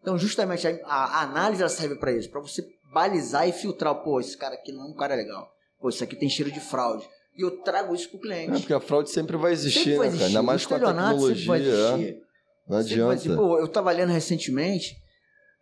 [0.00, 2.62] Então, justamente a, a análise serve para isso, para você
[2.94, 3.94] balizar e filtrar.
[3.96, 5.50] Pô, esse cara aqui não é um cara legal.
[5.80, 7.06] Pô, isso aqui tem cheiro de fraude.
[7.36, 8.52] E eu trago isso pro cliente.
[8.52, 10.16] É, porque a fraude sempre vai existir, Sempre vai né, cara?
[10.22, 10.36] existir.
[10.36, 11.52] Ainda mais O com a sempre tecnologia.
[11.52, 11.58] é.
[11.58, 11.74] existir.
[11.76, 12.20] Não Sempre
[12.68, 13.16] vai adianta.
[13.16, 14.96] dizer, pô, eu estava lendo recentemente,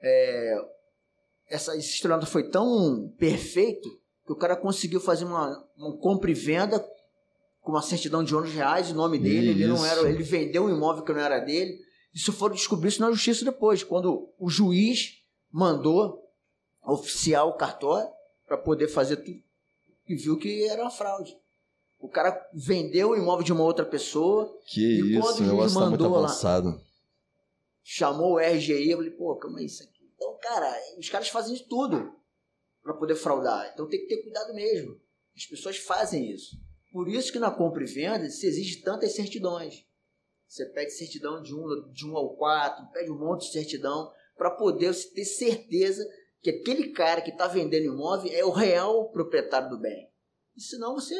[0.00, 0.54] é,
[1.48, 3.88] essa, esse estelionato foi tão perfeito
[4.26, 6.78] que o cara conseguiu fazer uma, uma compra e venda
[7.60, 10.70] com uma certidão de 11 reais, o nome dele, ele não era, ele vendeu um
[10.70, 11.76] imóvel que não era dele.
[12.14, 15.14] Isso foram descobrir isso na justiça depois, quando o juiz
[15.50, 16.21] mandou
[16.84, 18.08] oficiar o cartório
[18.46, 19.42] para poder fazer tudo
[20.08, 21.36] e viu que era uma fraude.
[21.98, 25.72] O cara vendeu o imóvel de uma outra pessoa, Que E quando isso, o juiz
[25.74, 26.80] tá muito mandou lá- avançado.
[27.82, 30.10] chamou o RGI, eu falei, pô, calma aí, isso aqui.
[30.16, 32.12] Então, cara, os caras fazem de tudo
[32.82, 33.70] para poder fraudar.
[33.72, 35.00] Então tem que ter cuidado mesmo.
[35.36, 36.56] As pessoas fazem isso.
[36.92, 39.86] Por isso que na compra e venda se exige tantas certidões.
[40.46, 44.50] Você pede certidão de 1 de um ao 4, pede um monte de certidão para
[44.50, 46.04] poder ter certeza
[46.42, 50.10] que aquele cara que está vendendo imóvel é o real proprietário do bem.
[50.56, 51.14] E senão você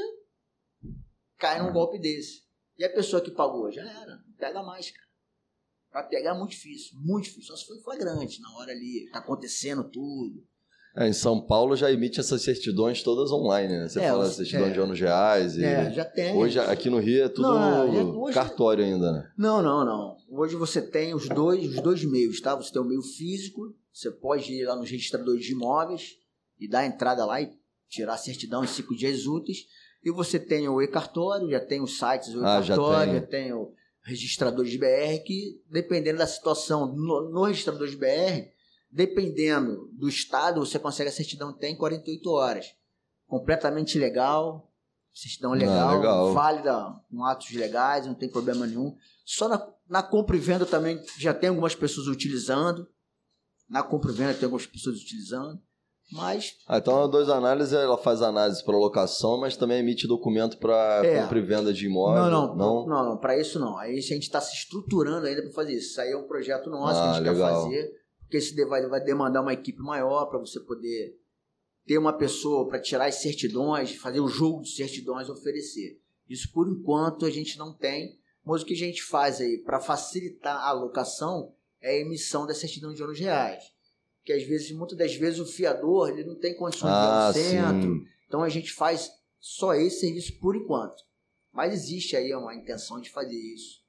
[1.38, 2.42] cai num golpe desse.
[2.76, 5.08] E a pessoa que pagou já era, não pega mais, cara.
[5.90, 7.54] Pra pegar é muito difícil, muito difícil.
[7.54, 10.44] Só se foi flagrante na hora ali, tá acontecendo tudo.
[10.94, 13.88] É, em São Paulo já emite essas certidões todas online, né?
[13.88, 14.70] Você É, fala os- certidão é.
[14.70, 15.64] de anos reais e...
[15.64, 16.36] É, já tem.
[16.36, 19.30] Hoje aqui no Rio é tudo Não, é, hoje- cartório ainda, né?
[19.38, 20.16] Não, não, não.
[20.30, 22.54] Hoje você tem os dois, os dois meios, tá?
[22.54, 26.10] Você tem o meio físico, você pode ir lá nos registradores de imóveis
[26.60, 27.50] e dar a entrada lá e
[27.88, 29.58] tirar a certidão em cinco dias úteis.
[30.04, 33.20] E você tem o e-cartório, já tem os sites do Ah, já e-cartório, tem.
[33.20, 33.72] já tem o
[34.04, 38.50] registrador de BR, que dependendo da situação no, no registrador de BR,
[38.92, 42.66] dependendo do estado, você consegue a certidão até em 48 horas.
[43.26, 44.70] Completamente legal,
[45.12, 46.32] certidão legal, Ah, legal.
[46.34, 48.94] válida com atos legais, não tem problema nenhum.
[49.24, 52.86] Só na, na compra e venda também já tem algumas pessoas utilizando.
[53.68, 55.58] Na compra e venda tem algumas pessoas utilizando.
[56.10, 60.58] Mas Ah, então a dois análises ela faz análise para locação, mas também emite documento
[60.58, 61.22] para É.
[61.22, 62.24] compra e venda de imóvel.
[62.24, 63.78] não, não, não, não, para isso não.
[63.78, 65.92] Aí a gente está se estruturando ainda para fazer isso.
[65.92, 67.48] Isso aí é um projeto nosso que Ah, a gente legal.
[67.48, 68.01] quer fazer,
[68.32, 71.20] porque esse vai, vai demandar uma equipe maior para você poder
[71.84, 76.00] ter uma pessoa para tirar as certidões, fazer o jogo de certidões oferecer.
[76.26, 79.80] Isso por enquanto a gente não tem, mas o que a gente faz aí para
[79.80, 83.62] facilitar a alocação é a emissão da certidão de anos reais.
[84.24, 87.58] Que às vezes, muitas das vezes, o fiador ele não tem condições Ah, de ir
[87.58, 88.06] ao centro, sim.
[88.26, 91.02] então a gente faz só esse serviço por enquanto.
[91.52, 93.82] Mas existe aí uma intenção de fazer isso.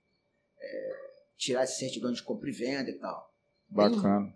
[0.60, 0.96] É,
[1.38, 3.33] tirar esse certidão de compra e venda e tal.
[3.74, 4.34] Bacana.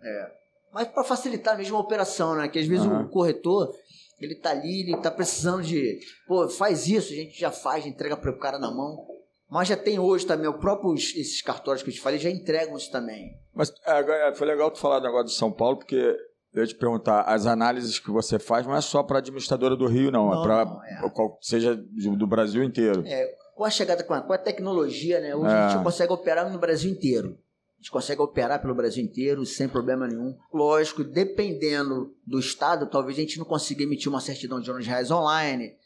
[0.72, 2.48] mas para facilitar mesmo a operação, né?
[2.48, 3.04] Que às vezes Aham.
[3.04, 3.72] o corretor,
[4.20, 8.16] ele tá ali, ele tá precisando de, pô, faz isso, a gente já faz, entrega
[8.16, 9.06] para o cara na mão.
[9.50, 12.76] Mas já tem hoje também, o próprio esses cartórios que eu te falei já entregam
[12.76, 13.30] isso também.
[13.54, 16.14] Mas é, agora, foi legal tu falar do negócio de São Paulo, porque
[16.52, 19.74] eu ia te perguntar, as análises que você faz não é só para a administradora
[19.74, 21.00] do Rio, não, Não, é para é.
[21.40, 23.02] seja do Brasil inteiro.
[23.54, 25.34] Com a chegada, com a, com a tecnologia, né?
[25.34, 25.54] Hoje É.
[25.56, 27.38] a gente consegue operar no Brasil inteiro.
[27.78, 30.36] A gente consegue operar pelo Brasil inteiro sem problema nenhum.
[30.52, 35.10] Lógico, dependendo do estado, talvez a gente não consiga emitir uma certidão de ônus reais
[35.12, 35.76] online,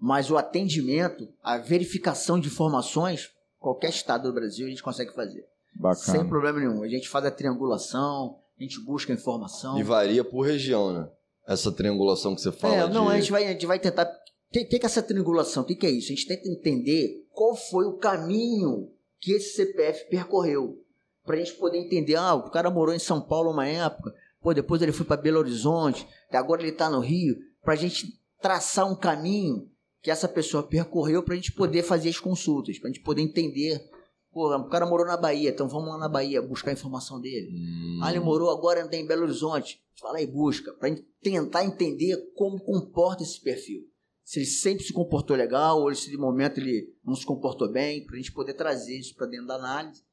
[0.00, 5.44] mas o atendimento, a verificação de informações, qualquer estado do Brasil a gente consegue fazer.
[5.74, 6.18] Bacana.
[6.18, 6.82] Sem problema nenhum.
[6.82, 9.78] A gente faz a triangulação, a gente busca informação.
[9.78, 11.08] E varia por região, né?
[11.46, 12.74] Essa triangulação que você fala.
[12.74, 14.06] É, não, de- a gente vai, a gente vai tentar.
[14.50, 16.06] Tem, tem que essa triangulação, o que, que é isso?
[16.06, 20.82] A gente tenta entender qual foi o caminho que esse CPF percorreu.
[21.26, 24.80] Pra gente poder entender, ah, o cara morou em São Paulo uma época, pô, depois
[24.80, 29.68] ele foi para Belo Horizonte, agora ele tá no Rio, pra gente traçar um caminho
[30.00, 33.90] que essa pessoa percorreu pra gente poder fazer as consultas, pra gente poder entender.
[34.32, 37.50] Pô, o cara morou na Bahia, então vamos lá na Bahia buscar a informação dele.
[37.52, 38.00] Hum.
[38.00, 39.82] Ah, ele morou agora em Belo Horizonte.
[39.98, 43.80] Fala e busca, para tentar entender como comporta esse perfil.
[44.22, 48.04] Se ele sempre se comportou legal, ou se de momento ele não se comportou bem,
[48.04, 50.05] para a gente poder trazer isso para dentro da análise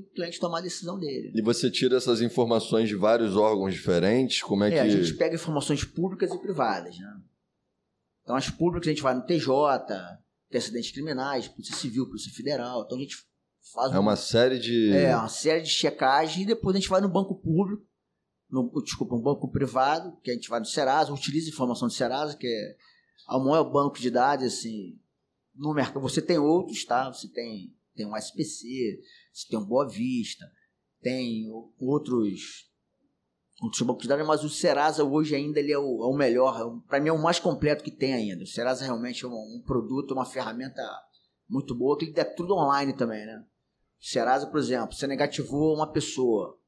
[0.00, 1.32] o cliente tomar a decisão dele.
[1.34, 4.42] E você tira essas informações de vários órgãos diferentes?
[4.42, 4.78] Como é, É, que.
[4.78, 7.20] a gente pega informações públicas e privadas, né?
[8.22, 9.48] Então, as públicas a gente vai no TJ,
[10.50, 12.82] tem acidentes criminais, Polícia Civil, Polícia Federal.
[12.84, 13.16] Então, a gente
[13.72, 14.92] faz É um- uma série de.
[14.92, 17.84] É, uma série de checagem e depois a gente vai no banco público,
[18.50, 22.36] no, desculpa, um banco privado, que a gente vai no Serasa, utiliza informação do Serasa,
[22.36, 22.76] que é
[23.34, 24.98] o maior banco de dados, assim,
[25.54, 26.00] no mercado.
[26.00, 27.12] Você tem outros, tá?
[27.12, 29.00] Você tem, tem um SPC,
[29.32, 30.44] você tem um Boa Vista,
[31.00, 32.70] tem o- outros,
[33.62, 36.80] outros bancos de dados, mas o Serasa hoje ainda ele é o, é o melhor,
[36.86, 38.44] para mim é o mais completo que tem ainda.
[38.44, 40.82] O Serasa realmente é um, um produto, uma ferramenta
[41.48, 43.44] muito boa, que é tudo online também, né?
[43.98, 46.58] Serasa, por exemplo, você negativou uma pessoa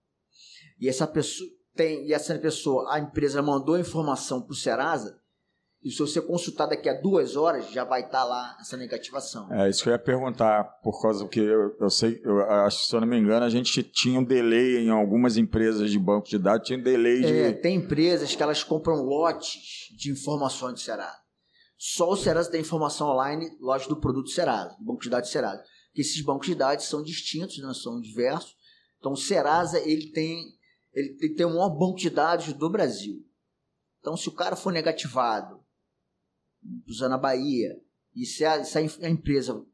[0.80, 5.17] e essa pessoa tem e essa pessoa, a empresa mandou a informação para o Serasa
[5.82, 9.52] e se você consultar daqui a duas horas já vai estar lá essa negativação.
[9.52, 12.86] É isso que eu ia perguntar, por causa que eu, eu sei, eu acho que
[12.88, 16.28] se eu não me engano, a gente tinha um delay em algumas empresas de banco
[16.28, 17.32] de dados, tinha um delay de.
[17.32, 21.18] É, tem empresas que elas compram lotes de informações do Serasa.
[21.76, 25.62] Só o Serasa tem informação online, lote do produto Serasa, do banco de dados Serasa.
[25.86, 28.56] Porque esses bancos de dados são distintos, né, são diversos.
[28.98, 30.42] Então o Serasa ele tem,
[30.92, 33.24] ele tem, tem o maior banco de dados do Brasil.
[34.00, 35.58] Então se o cara for negativado,
[36.87, 37.81] usando a Bahia,
[38.14, 39.64] e se a, se a em- a empresa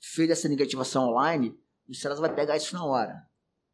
[0.00, 1.54] fez essa negativação online,
[1.88, 3.26] o Serasa vai pegar isso na hora.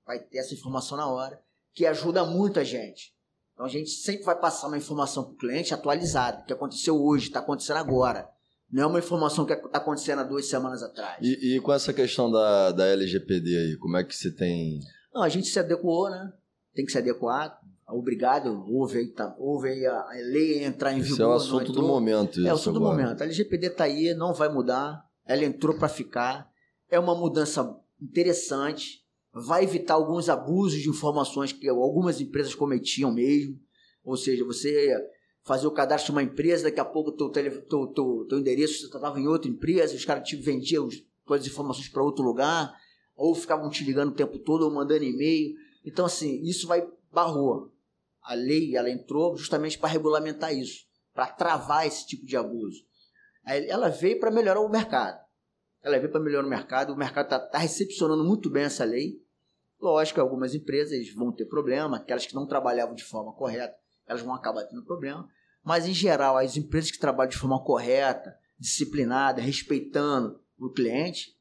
[0.06, 1.40] Vai ter essa informação na hora,
[1.72, 3.14] que ajuda muito a gente.
[3.54, 7.26] Então a gente sempre vai passar uma informação para o cliente atualizada, que aconteceu hoje,
[7.28, 8.28] está acontecendo agora.
[8.70, 11.18] Não é uma informação que está acontecendo há duas semanas atrás.
[11.20, 14.80] E, e com essa questão da, da LGPD aí, como é que você tem.
[15.12, 16.32] Não, a gente se adequou, né?
[16.74, 17.60] Tem que se adequar.
[17.92, 21.12] Obrigado, houve aí, tá, houve aí a, a lei entrar em vigor.
[21.12, 22.38] Isso é o assunto do momento.
[22.38, 23.02] É o isso assunto do agora.
[23.02, 23.20] momento.
[23.20, 25.04] A LGPD está aí, não vai mudar.
[25.26, 26.50] Ela entrou para ficar.
[26.90, 29.02] É uma mudança interessante.
[29.32, 33.58] Vai evitar alguns abusos de informações que algumas empresas cometiam mesmo.
[34.04, 34.92] Ou seja, você
[35.44, 38.38] fazer o cadastro de uma empresa, daqui a pouco o teu, tele, teu, teu, teu
[38.38, 40.88] endereço estava em outra empresa, os caras te vendiam
[41.26, 42.74] todas as informações para outro lugar,
[43.16, 45.54] ou ficavam te ligando o tempo todo, ou mandando e-mail.
[45.84, 47.71] Então, assim, isso vai barrou.
[48.22, 52.84] A lei ela entrou justamente para regulamentar isso, para travar esse tipo de abuso.
[53.44, 55.20] Ela veio para melhorar o mercado.
[55.82, 56.92] Ela veio para melhorar o mercado.
[56.92, 59.20] O mercado está recepcionando muito bem essa lei.
[59.80, 63.74] Lógico algumas empresas vão ter problema, aquelas que não trabalhavam de forma correta,
[64.06, 65.28] elas vão acabar tendo problema.
[65.64, 71.36] Mas, em geral, as empresas que trabalham de forma correta, disciplinada, respeitando o cliente,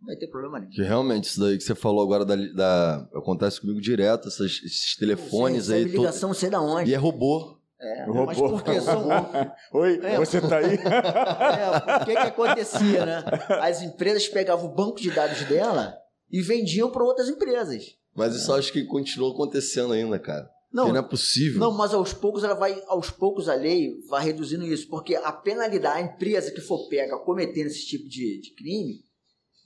[0.00, 0.70] não vai ter problema nenhum.
[0.72, 4.96] Que realmente, isso daí que você falou agora da, da- acontece comigo direto, essas- esses
[4.96, 5.84] telefones aí.
[5.84, 6.90] to- ligação, não sei da onde.
[6.90, 7.58] E é robô.
[7.82, 8.26] É, Robô.
[8.26, 8.78] mas por quê?
[8.78, 9.08] São,
[9.72, 10.18] Oi, É.
[10.18, 10.76] você tá aí?
[10.84, 13.24] É, o que que acontecia, né?
[13.62, 15.94] As empresas pegavam o banco de dados dela
[16.30, 17.84] e vendiam para outras empresas.
[18.14, 20.42] Mas isso eu acho que continua acontecendo ainda, cara.
[20.42, 21.58] Porque Não, não é possível.
[21.58, 25.32] não, mas aos poucos ela vai, aos poucos a lei vai reduzindo isso, porque a
[25.32, 29.00] penalidade, a empresa que for pega cometendo esse tipo de, de crime,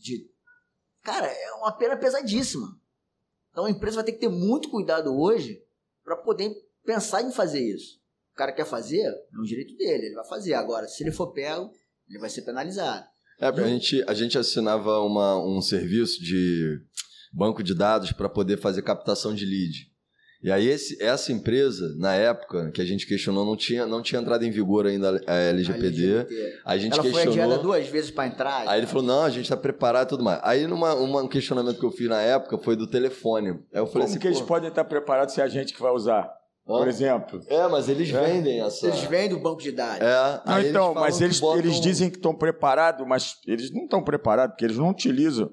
[0.04, 0.30] de,
[1.02, 2.78] cara, é uma pena pesadíssima.
[3.50, 5.62] Então a empresa vai ter que ter muito cuidado hoje
[6.04, 7.98] para poder pensar em fazer isso.
[8.32, 10.54] O cara quer fazer, é um direito dele, ele vai fazer.
[10.54, 11.72] Agora, se ele for pego,
[12.08, 13.06] ele vai ser penalizado.
[13.40, 16.80] É, a gente, a gente assinava uma, um serviço de
[17.32, 19.90] banco de dados para poder fazer captação de lead.
[20.44, 24.20] E aí esse, essa empresa, na época que a gente questionou, não tinha, não tinha
[24.20, 26.16] entrado em vigor ainda a LGPD.
[26.16, 26.58] A, LGBT.
[26.66, 27.32] a gente Ela questionou.
[27.32, 28.68] foi adiada duas vezes para entrar.
[28.68, 30.38] Aí ele falou: não, a gente está preparado e tudo mais.
[30.42, 33.48] Aí numa, uma, um questionamento que eu fiz na época foi do telefone.
[33.72, 35.72] Aí eu falei Como assim, que eles "Pô, podem estar preparados se é a gente
[35.72, 36.24] que vai usar?
[36.68, 36.78] Hã?
[36.78, 37.40] Por exemplo.
[37.48, 38.20] É, mas eles É.
[38.22, 38.86] vendem essa.
[38.86, 40.00] Eles vendem o banco de dados.
[40.06, 43.84] É, Não, então, falam mas eles, botam- eles dizem que estão preparados, mas eles não
[43.84, 45.50] estão preparados, porque eles não utilizam.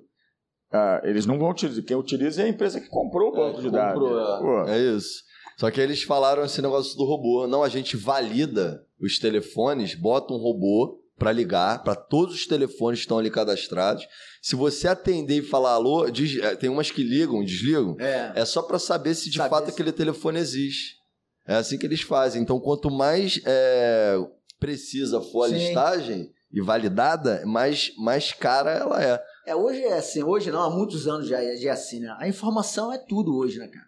[0.71, 1.83] Ah, eles não vão utilizar.
[1.83, 4.01] Quem utiliza é a empresa que comprou o banco É, de dados.
[4.01, 5.23] comprou, Pô, É isso.
[5.57, 7.45] Só que eles falaram esse negócio do robô.
[7.47, 12.99] Não, a gente valida os telefones, bota um robô para ligar para todos os telefones
[12.99, 14.07] que estão ali cadastrados.
[14.41, 17.95] Se você atender e falar alô, diz- é, tem umas que ligam, desligam.
[17.99, 18.31] É.
[18.37, 20.95] É só para saber se de Saber fato se- aquele telefone existe.
[21.45, 22.41] É assim que eles fazem.
[22.41, 24.17] Então, quanto mais é,
[24.59, 25.55] precisa for a Sim.
[25.55, 29.21] listagem e validada, mais, mais cara ela é.
[29.45, 32.15] É, hoje é assim, hoje não, há muitos anos já, já é assim, né?
[32.19, 33.87] A informação é tudo hoje, né, cara?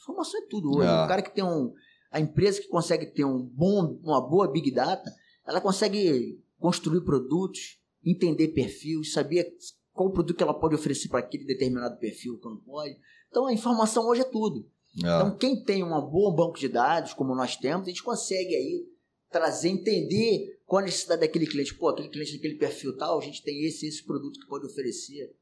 [0.00, 0.88] Informação é tudo hoje.
[0.88, 1.04] É.
[1.04, 1.72] O cara que tem um.
[2.10, 5.10] A empresa que consegue ter um bom, uma boa Big Data,
[5.46, 9.52] ela consegue construir produtos, entender perfis, saber
[9.92, 12.96] qual produto que ela pode oferecer para aquele determinado perfil, quando pode.
[13.28, 14.66] Então a informação hoje é tudo.
[14.96, 14.98] É.
[14.98, 18.86] Então, quem tem um bom banco de dados, como nós temos, a gente consegue aí
[19.34, 21.74] trazer, entender qual a necessidade daquele cliente.
[21.74, 25.36] Pô, aquele cliente daquele perfil tal, a gente tem esse esse produto que pode oferecer.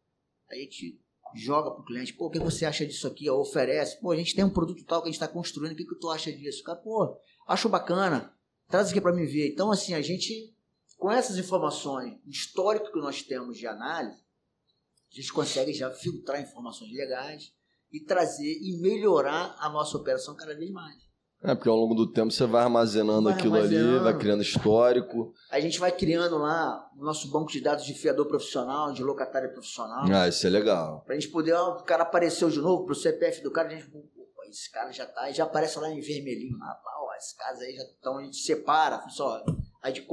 [0.51, 0.99] Aí a gente
[1.35, 3.29] joga pro cliente, pô, o que você acha disso aqui?
[3.29, 4.01] Ó, oferece.
[4.01, 5.95] Pô, a gente tem um produto tal que a gente está construindo, o que, que
[5.97, 6.65] tu acha disso?
[6.65, 8.35] Cara, pô, acho bacana,
[8.67, 9.53] traz aqui para mim ver.
[9.53, 10.55] Então, assim, a gente,
[10.97, 14.23] com essas informações, histórico que nós temos de análise,
[15.13, 17.53] a gente consegue já filtrar informações legais
[17.93, 21.12] e trazer e melhorar a nossa operação cada vez mais.
[21.45, 24.05] É, porque ao longo do tempo você vai armazenando Vai aquilo ali, armazenando.
[24.05, 25.35] vai criando histórico.
[25.51, 29.53] A gente vai criando lá o nosso banco de dados de fiador profissional, de locatário
[29.53, 31.03] profissional, Ah, isso é legal.
[31.05, 33.91] pra gente poder, ó, o cara apareceu de novo pro CPF do cara, a gente,
[33.91, 34.01] pô,
[34.49, 37.75] esse cara já tá, já aparece lá em vermelhinho, lá, pá, ó, esse caso aí
[37.75, 40.07] já, então a gente separa, fala assim, aí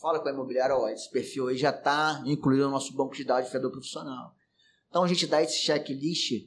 [0.00, 3.24] fala com a imobiliária, ó, esse perfil aí já tá incluído no nosso banco de
[3.24, 4.32] dados de fiador profissional.
[4.88, 6.44] Então a gente dá esse checklist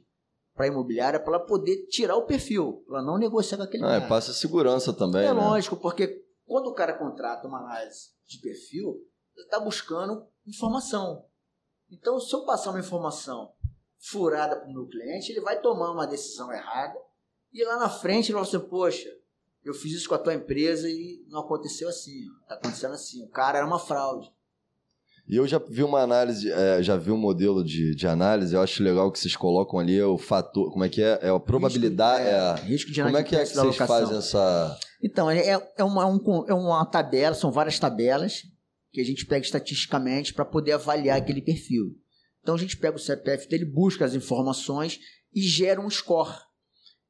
[0.59, 3.91] para a imobiliária para ela poder tirar o perfil, para não negociar com aquele Ah,
[3.99, 4.07] cara.
[4.09, 5.39] passa segurança também, É né?
[5.39, 9.01] lógico, porque quando o cara contrata uma análise de perfil,
[9.37, 11.23] ele está buscando informação.
[11.89, 13.53] Então, se eu passar uma informação
[13.97, 16.99] furada para o meu cliente, ele vai tomar uma decisão errada
[17.53, 19.07] e lá na frente ele vai dizer, poxa,
[19.63, 23.29] eu fiz isso com a tua empresa e não aconteceu assim, está acontecendo assim, o
[23.29, 24.29] cara era uma fraude.
[25.29, 28.61] E eu já vi uma análise, é, já vi um modelo de, de análise, eu
[28.61, 31.19] acho legal que vocês colocam ali é o fator, como é que é?
[31.21, 34.17] É a probabilidade, risco, é, é, risco de como é que é que vocês fazem
[34.17, 34.79] essa...
[35.03, 38.41] Então, é, é, uma, um con- é uma tabela, são várias tabelas
[38.91, 41.95] que a gente pega estatisticamente para poder avaliar aquele perfil.
[42.41, 44.99] Então a gente pega o CPF dele, busca as informações
[45.33, 46.33] e gera um score.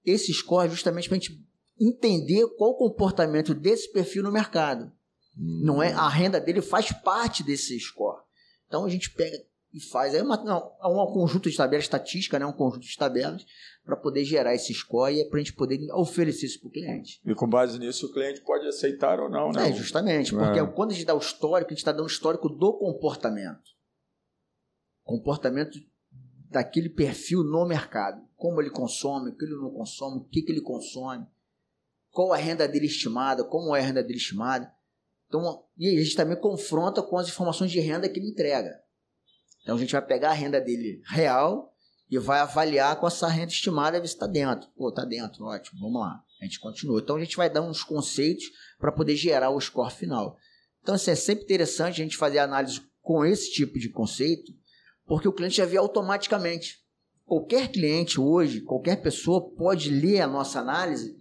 [0.04, 1.40] Esse score é justamente para a gente
[1.80, 4.92] entender qual o comportamento desse perfil no mercado.
[5.36, 8.22] Não é a renda dele faz parte desse score.
[8.68, 9.38] Então a gente pega
[9.72, 12.98] e faz aí uma, não, é um conjunto de tabelas estatística, né, um conjunto de
[12.98, 13.46] tabelas
[13.86, 16.72] para poder gerar esse score e é para a gente poder oferecer isso para o
[16.72, 17.22] cliente.
[17.24, 19.70] E com base nisso o cliente pode aceitar ou não, né?
[19.70, 20.66] É, justamente, porque É.
[20.66, 23.70] quando a gente dá o histórico, a gente está dando o histórico do comportamento.
[25.04, 25.80] Comportamento
[26.50, 28.22] daquele perfil no mercado.
[28.36, 31.26] Como ele consome, o que ele não consome, o que, que ele consome,
[32.12, 34.72] qual a renda dele estimada, como é a renda dele estimada.
[35.30, 38.82] Então, e a gente também confronta com as informações de renda que ele entrega.
[39.62, 41.72] Então a gente vai pegar a renda dele real
[42.10, 44.68] e vai avaliar com essa renda estimada ver se está dentro.
[44.76, 46.20] Pô, está dentro, ótimo, vamos lá.
[46.42, 47.00] A gente continua.
[47.00, 48.46] Então a gente vai dar uns conceitos
[48.80, 50.36] para poder gerar o score final.
[50.82, 54.52] Então assim, é sempre interessante a gente fazer análise com esse tipo de conceito,
[55.06, 56.80] porque o cliente já vê automaticamente.
[57.24, 61.19] Qualquer cliente hoje, qualquer pessoa pode ler a nossa análise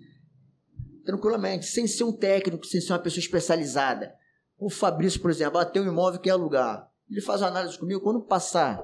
[1.09, 4.15] tranquilamente, sem ser um técnico, sem ser uma pessoa especializada.
[4.59, 6.87] O Fabrício, por exemplo, ah, tem um imóvel que quer alugar.
[7.11, 8.79] Ele faz uma análise comigo, quando passar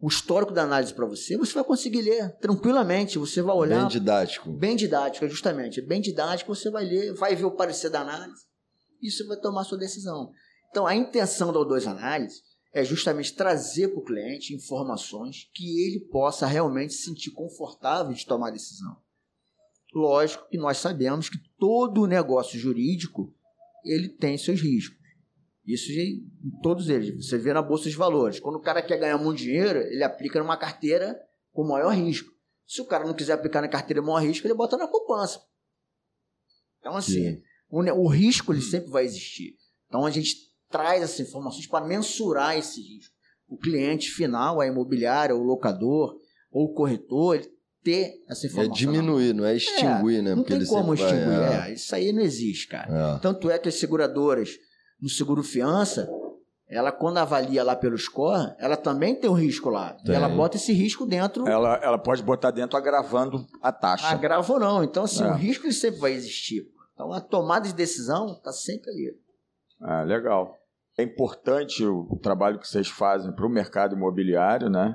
[0.00, 3.88] o histórico da análise para você, você vai conseguir ler tranquilamente, você vai olhar Bem
[3.88, 4.50] didático.
[4.50, 5.80] bem didática, justamente.
[5.80, 8.42] Bem didático, você vai ler, vai ver o parecer da análise
[9.00, 10.32] e você vai tomar sua decisão.
[10.70, 12.42] Então, a intenção da O2 Análise
[12.74, 18.26] é justamente trazer para o cliente informações que ele possa realmente se sentir confortável de
[18.26, 18.96] tomar a decisão.
[19.92, 23.34] Lógico que nós sabemos que todo negócio jurídico
[23.84, 24.98] ele tem seus riscos.
[25.66, 26.22] Isso em
[26.62, 27.26] todos eles.
[27.26, 28.40] Você vê na Bolsa de Valores.
[28.40, 31.20] Quando o cara quer ganhar muito dinheiro, ele aplica numa carteira
[31.52, 32.30] com maior risco.
[32.66, 35.40] Se o cara não quiser aplicar na carteira com maior risco, ele bota na poupança.
[36.78, 37.42] Então, assim, Sim.
[37.68, 39.56] o, o risco ele sempre vai existir.
[39.86, 40.36] Então, a gente
[40.68, 43.14] traz essas informações para mensurar esse risco.
[43.48, 46.16] O cliente final, a imobiliária, o locador
[46.50, 47.52] ou o corretor, ele
[47.82, 48.74] ter essa É informação.
[48.74, 50.34] diminuir, não é extinguir, né?
[50.34, 51.64] Não Porque tem como sempre vai- extinguir.
[51.66, 51.70] é.
[51.70, 53.16] é, isso aí não existe, cara.
[53.16, 53.18] É.
[53.20, 54.50] Tanto é que as seguradoras
[55.00, 56.08] no seguro fiança,
[56.68, 59.94] ela quando avalia lá pelo score, ela também tem um risco lá.
[60.04, 60.14] Tem.
[60.14, 64.06] ela bota esse risco dentro, Ela, ela pode botar dentro agravando a taxa.
[64.08, 64.84] agrava ou não.
[64.84, 65.28] Então, assim, É.
[65.30, 66.62] o risco ele sempre vai existir.
[66.94, 69.16] Então, a tomada de decisão está sempre ali.
[69.80, 70.54] Ah, legal.
[70.98, 74.94] É importante o, o trabalho que vocês fazem para o mercado imobiliário, né?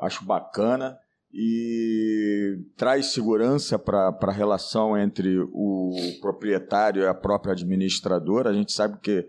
[0.00, 0.98] Acho bacana
[1.38, 5.90] e traz segurança para a relação entre o
[6.22, 8.48] proprietário e a própria administradora.
[8.48, 9.22] A gente sabe que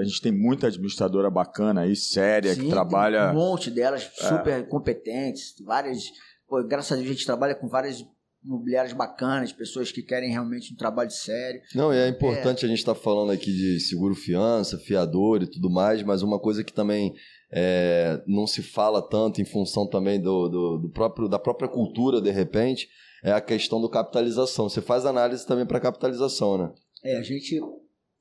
[0.00, 3.30] a gente tem muita administradora bacana aí, séria, Sim, que tem trabalha.
[3.30, 4.28] Um monte delas É.
[4.28, 6.02] super competentes, várias.
[6.48, 8.04] pô, graças a Deus a gente trabalha com várias
[8.44, 11.60] imobiliárias bacanas, pessoas que querem realmente um trabalho sério.
[11.74, 15.70] Não, e é importante a gente estar falando aqui de seguro fiança, fiador e tudo
[15.70, 17.14] mais, mas uma coisa que também
[17.50, 22.20] é, não se fala tanto em função também do, do, do próprio, da própria cultura,
[22.20, 22.88] de repente,
[23.22, 24.68] é a questão do capitalização.
[24.68, 26.72] Você faz análise também para capitalização, né?
[27.04, 27.60] É, a gente,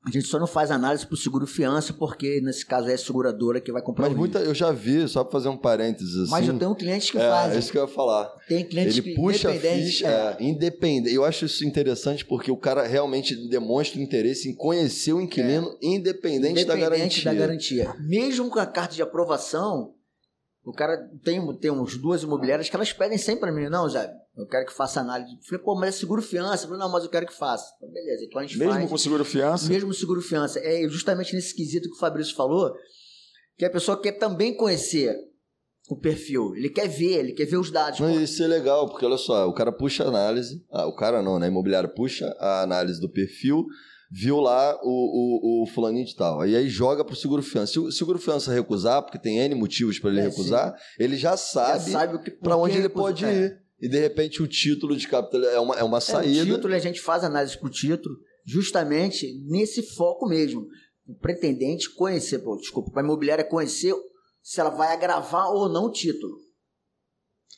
[0.08, 2.98] a gente só não faz análise para o seguro fiança, porque nesse caso é a
[2.98, 6.16] seguradora que vai comprar Mas o muita, eu já vi, só para fazer um parênteses
[6.16, 6.32] assim.
[6.32, 7.58] Mas eu tenho clientes que é, fazem.
[7.58, 8.32] isso que eu ia falar.
[8.48, 11.14] Tem clientes Ele que puxa a ficha, é, é, independente.
[11.14, 16.66] Eu acho isso interessante porque o cara realmente demonstra interesse em conhecer o inquilino independente,
[16.66, 17.24] da independente garantia.
[17.24, 17.96] da garantia.
[18.00, 19.96] Mesmo com a carta de aprovação,
[20.66, 24.12] o cara tem, tem uns duas imobiliárias que elas pedem sempre para mim, não, Zé,
[24.36, 25.36] eu quero que faça análise.
[25.36, 26.64] Eu falei, pô, mas é seguro fiança.
[26.64, 27.72] Eu falei, não, mas eu quero que faça.
[27.78, 28.90] Então, beleza, então a gente Mesmo faz.
[28.90, 30.60] com seguro fiança, Mesmo seguro fiança.
[30.60, 32.74] É justamente nesse quesito que o Fabrício falou,
[33.58, 35.16] que a pessoa quer também conhecer
[35.88, 36.56] o perfil.
[36.56, 38.00] Ele quer ver, ele quer ver os dados.
[38.00, 41.22] Pô, isso é legal, porque olha só, o cara puxa a análise, ah, o cara
[41.22, 41.46] não, né?
[41.46, 43.66] A imobiliária puxa a análise do perfil,
[44.18, 46.46] viu lá o, o, o fulaninho de tal.
[46.48, 47.74] E aí joga pro seguro fiança.
[47.74, 51.32] Se o seguro fiança recusar, porque tem N motivos para ele É, recusar, ele já
[51.32, 53.34] já sabe, sabe o para onde ele recusa- pode é.
[53.34, 53.62] ir.
[53.82, 56.46] E de repente o título de capital é uma, é uma É, o saída.
[56.56, 60.66] título, a gente faz análise pro título justamente nesse foco mesmo.
[61.08, 63.94] O pretendente conhecer, pô, desculpa, para a imobiliária conhecer
[64.42, 66.38] se ela vai agravar ou não o título.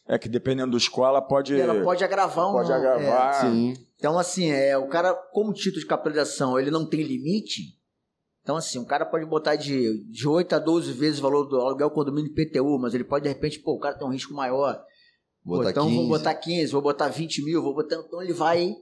[0.08, 1.54] é que dependendo do escola pode.
[1.60, 2.76] Ela pode agravar ou pode não.
[2.76, 2.80] é.
[2.80, 3.42] agravar.
[3.42, 3.74] Sim.
[3.98, 7.78] Então, assim, é, o cara, como título de capitalização, ele não tem limite.
[8.44, 11.60] Então, assim, o cara pode botar de, de 8 a 12 vezes o valor do
[11.60, 14.82] aluguel condomínio IPTU, mas ele pode, de repente, pô, o cara tem um risco maior.
[15.44, 15.96] Pô, então, 15.
[15.96, 17.96] vou botar 15, vou botar 20 mil, vou botar.
[17.96, 18.76] Então, ele vai,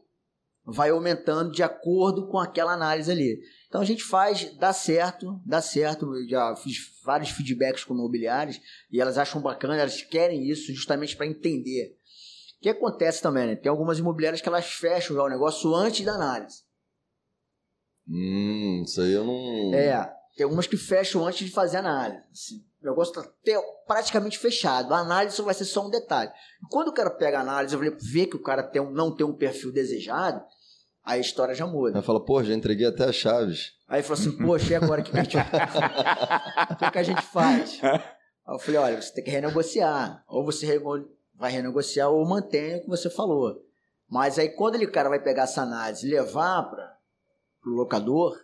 [0.65, 3.39] vai aumentando de acordo com aquela análise ali.
[3.67, 6.13] Então, a gente faz, dá certo, dá certo.
[6.13, 8.59] Eu já fiz vários feedbacks com imobiliários
[8.91, 11.97] e elas acham bacana, elas querem isso justamente para entender.
[12.65, 13.55] O que acontece também, né?
[13.55, 16.63] Tem algumas imobiliárias que elas fecham já o negócio antes da análise.
[18.09, 19.71] Hum, isso aí eu não.
[19.75, 22.23] É, tem algumas que fecham antes de fazer a análise.
[22.31, 24.95] Assim, o negócio está praticamente fechado.
[24.95, 26.31] A análise só vai ser só um detalhe.
[26.71, 29.35] Quando o cara pega a análise vê que o cara tem um- não tem um
[29.37, 30.43] perfil desejado,
[31.03, 31.99] aí a história já muda.
[31.99, 33.73] Aí fala, pô, já entreguei até as chaves.
[33.87, 35.37] Aí falou assim, poxa, e agora que, que a gente...
[36.73, 37.79] o que, que a gente faz?
[37.83, 40.23] Aí eu falei, olha, você tem que renegociar.
[40.27, 40.65] Ou você
[41.37, 43.61] vai renegociar ou mantém o que você falou.
[44.09, 46.99] Mas aí quando ele, o cara vai pegar essa análise e levar para
[47.65, 48.37] o locador,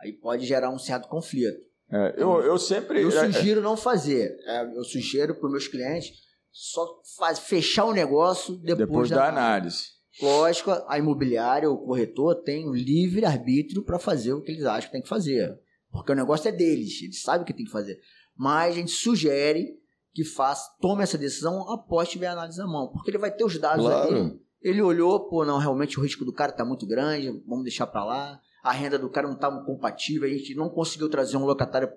[0.00, 1.58] aí pode gerar um certo conflito.
[1.90, 3.02] É, eu, eu sempre.
[3.02, 4.36] Eu é, sugiro não fazer.
[4.46, 6.24] É, eu sugiro para os meus clientes
[6.54, 9.94] só faz, fechar o negócio depois, depois da, da análise.
[10.22, 14.86] Lógico, a imobiliária, o corretor, tem um livre arbítrio para fazer o que eles acham
[14.86, 15.58] que tem que fazer.
[15.90, 17.98] Porque o negócio é deles, eles sabem o que tem que fazer.
[18.36, 19.76] Mas a gente sugere
[20.14, 22.88] que faça, tome essa decisão após tiver a análise na mão.
[22.88, 24.08] Porque ele vai ter os dados ali.
[24.08, 24.40] Claro.
[24.62, 28.04] Ele olhou, pô, não, realmente o risco do cara está muito grande, vamos deixar para
[28.04, 28.40] lá.
[28.62, 31.92] A renda do cara não está compatível, a gente não conseguiu trazer um locatário,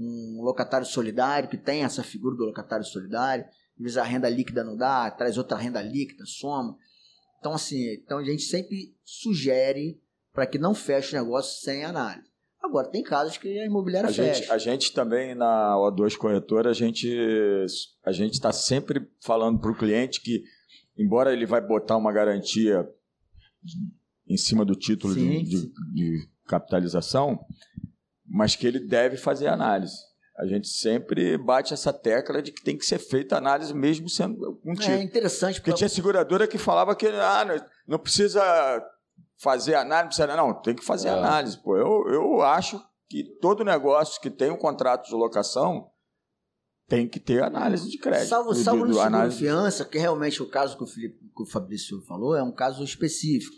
[0.00, 3.44] um locatário solidário, que tem essa figura do locatário solidário.
[3.84, 6.76] Às a renda líquida não dá, traz outra renda líquida, soma.
[7.38, 10.00] Então, assim, então a gente sempre sugere
[10.32, 12.27] para que não feche o negócio sem análise.
[12.62, 14.34] Agora, tem casos que a imobiliária A fecha.
[14.34, 17.08] gente, a gente também na O2 Corretora, a gente
[18.04, 20.42] a gente está sempre falando para o cliente que,
[20.96, 22.88] embora ele vai botar uma garantia
[24.28, 25.72] em cima do título de, Sim, de- sim.
[25.94, 27.38] de capitalização,
[28.26, 29.96] mas que ele deve fazer análise.
[30.36, 34.60] A gente sempre bate essa tecla de que tem que ser feita análise mesmo sendo
[34.64, 34.98] um É título.
[35.02, 38.40] interessante Porque porque tinha seguradora que falava que ah, não, não precisa
[39.36, 41.12] fazer análise, precisa, não, tem que fazer É.
[41.12, 41.58] análise.
[41.58, 45.90] Pô, eu, eu acho que todo negócio que tem um contrato de locação
[46.86, 48.28] tem que ter análise de crédito.
[48.28, 51.46] Salvo, salvo do seguro análise- fiança, que realmente o caso que o, Felipe, que o
[51.46, 53.56] Fabrício falou é um caso específico,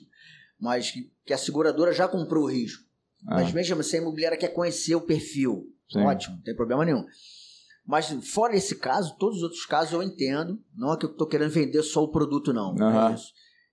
[0.58, 2.84] mas que, que a seguradora já comprou o risco.
[3.26, 5.66] Ah, Mas mesmo assim, a imobiliária quer conhecer o perfil.
[5.90, 6.00] sim.
[6.00, 7.04] Ótimo, não tem problema nenhum.
[7.86, 10.62] Mas fora esse caso, todos os outros casos eu entendo.
[10.74, 12.74] Não é que eu estou querendo vender só o produto, não.
[12.74, 13.16] não é.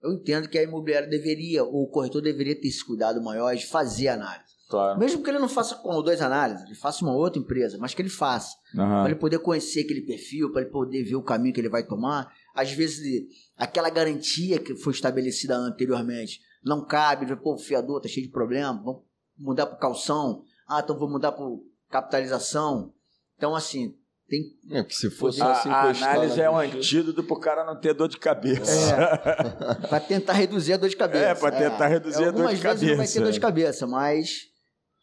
[0.02, 3.66] Eu entendo que a imobiliária deveria, ou o corretor deveria ter esse cuidado maior de
[3.66, 4.47] fazer a análise.
[4.70, 5.00] Claro.
[5.00, 8.02] Mesmo que ele não faça com dois análises, ele faça uma outra empresa, mas que
[8.02, 8.56] ele faça.
[8.76, 9.02] Aham.
[9.02, 11.84] Para ele poder conhecer aquele perfil, para ele poder ver o caminho que ele vai
[11.84, 12.34] tomar.
[12.54, 17.34] Às vezes, aquela garantia que foi estabelecida anteriormente não cabe.
[17.38, 19.04] Pô, o fiador tá cheio de problema, vamos
[19.38, 20.44] mudar para calção.
[20.68, 21.46] Ah, então vou mudar para
[21.90, 22.92] capitalização.
[23.38, 23.96] Então, assim,
[24.28, 24.42] tem.
[24.72, 27.80] É, que se fosse A, só se a análise é um antídoto pro cara não
[27.80, 29.18] ter dor de cabeça.
[29.88, 31.26] Para tentar reduzir a dor de cabeça.
[31.26, 33.14] É, pra tentar reduzir a dor de Algumas vezes não vai cabeça.
[33.14, 34.57] ter dor de cabeça, mas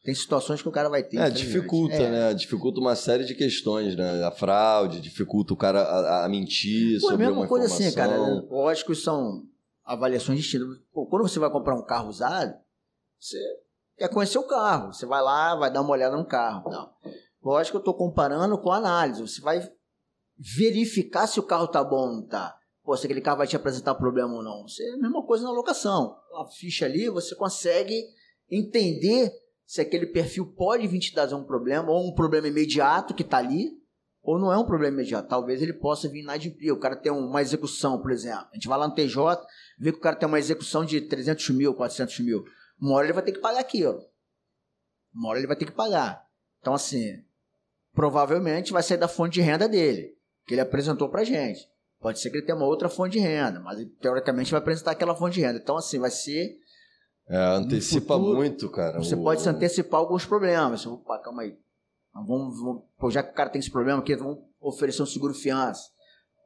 [0.05, 1.17] tem situações que o cara vai ter.
[1.17, 2.11] É, dificulta, É.
[2.11, 2.35] né?
[2.35, 4.23] Dificulta uma série de questões, né?
[4.23, 7.67] A fraude, dificulta o cara a, a mentir Pô, é a sobre mesma uma coisa
[7.67, 8.13] assim, cara.
[8.15, 8.49] informação.
[8.51, 9.43] Lógico que são
[9.83, 10.69] avaliações distintas.
[10.93, 12.55] Pô, quando você vai comprar um carro usado,
[13.19, 13.39] você
[13.97, 14.93] quer conhecer o carro.
[14.93, 16.71] Você vai lá, vai dar uma olhada no carro.
[16.71, 16.91] Não.
[17.43, 19.23] Lógico que eu estou comparando com a análise.
[19.23, 19.67] Você vai
[20.39, 22.55] verificar se o carro tá bom ou não tá.
[22.83, 24.67] Pô, se aquele carro vai te apresentar problema ou não.
[24.81, 26.15] É a mesma coisa na locação.
[26.35, 28.05] A ficha ali, você consegue
[28.51, 29.33] entender
[29.67, 33.39] se aquele perfil pode vir te trazer um problema, ou um problema imediato que está
[33.39, 33.71] ali,
[34.23, 35.29] ou não é um problema imediato.
[35.29, 36.73] Talvez ele possa vir inadimplir.
[36.73, 38.47] O cara tem uma execução, por exemplo.
[38.51, 39.19] A gente vai lá no TJ,
[39.79, 42.45] vê que o cara tem uma execução de 300 mil, 400 mil.
[42.81, 44.01] Uma hora ele vai ter que pagar aquilo.
[45.15, 46.27] Uma hora ele vai ter que pagar.
[46.61, 47.23] Então, assim,
[47.93, 51.69] provavelmente vai sair da fonte de renda dele, que ele apresentou pra gente.
[52.01, 54.91] Pode ser que ele tenha uma outra fonte de renda, mas ele, teoricamente vai apresentar
[54.91, 55.59] aquela fonte de renda.
[55.59, 56.59] Então, assim, vai ser
[57.29, 58.99] É, antecipa futuro, muito, cara.
[58.99, 60.83] você o- pode se antecipar alguns problemas.
[60.83, 61.57] Você, Opa, calma aí.
[62.15, 65.83] Vamos, vamos- já que o cara tem esse problema aqui, vamos oferecer um seguro fiança.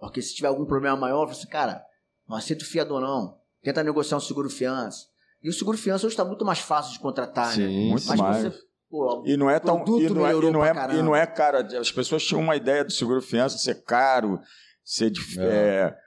[0.00, 1.82] Porque se tiver algum problema maior, você, cara,
[2.28, 3.36] não aceita o fiador não.
[3.62, 5.06] Tenta negociar um seguro fiança.
[5.42, 7.66] E o seguro fiança hoje está muito mais fácil de contratar, né?
[7.66, 8.08] Sim, Muito sim.
[8.10, 8.42] Mas mais.
[8.44, 8.58] você,
[8.88, 9.76] pô, E não é tão.
[9.82, 10.98] produto E não é, e não é, caramba.
[10.98, 11.58] e não é caro.
[11.78, 14.40] As pessoas tinham uma ideia do seguro fiança ser caro,
[14.84, 15.98] ser dif- é, é,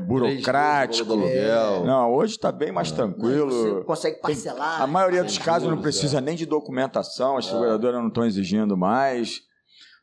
[0.00, 0.46] burocrático.
[0.50, 1.84] Três vezes o valor do aluguel.
[1.84, 3.84] Não, hoje está bem mais você tranquilo.
[3.84, 4.80] consegue parcelar.
[4.80, 6.20] A maioria dos casos não precisa é.
[6.20, 7.50] nem de documentação, as É.
[7.50, 9.40] seguradoras não estão exigindo mais.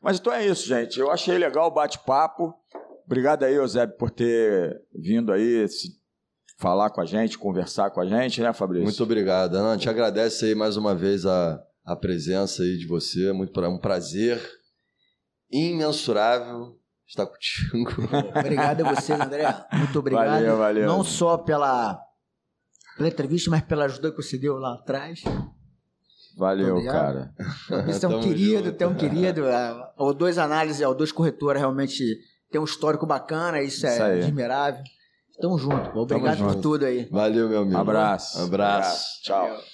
[0.02, 1.00] Mas então é isso, gente.
[1.00, 2.54] Eu achei legal o bate-papo.
[3.06, 5.88] Obrigado aí, Eusébio, por ter vindo aí se-
[6.58, 8.84] falar com a gente, conversar com a gente, né, Fabrício?
[8.84, 9.54] Muito obrigado.
[9.54, 13.32] Não, a gente agradece aí mais uma vez a, a presença aí de você.
[13.32, 14.40] Muito pra- um prazer
[15.50, 16.76] imensurável
[17.06, 17.90] estar contigo.
[18.38, 19.46] Obrigado a vocês, André.
[19.72, 20.26] Muito obrigado.
[20.26, 20.86] Valeu, valeu.
[20.86, 22.00] Não só pela,
[22.96, 25.22] pela entrevista, mas pela ajuda que você deu lá atrás.
[26.36, 27.32] Valeu, cara.
[27.86, 28.76] Você é um Tamo querido, junto.
[28.76, 29.46] tem um querido.
[29.48, 32.02] A o dois análises, a o dois corretora realmente
[32.50, 34.22] tem um histórico bacana, isso, Isso é aí.
[34.22, 34.82] admirável.
[35.40, 35.96] Tamo junto.
[35.98, 36.54] Obrigado junto.
[36.54, 37.08] por tudo aí.
[37.10, 37.76] Valeu, meu amigo.
[37.76, 38.40] Abraço.
[38.42, 39.22] Abraço.
[39.22, 39.73] Tchau.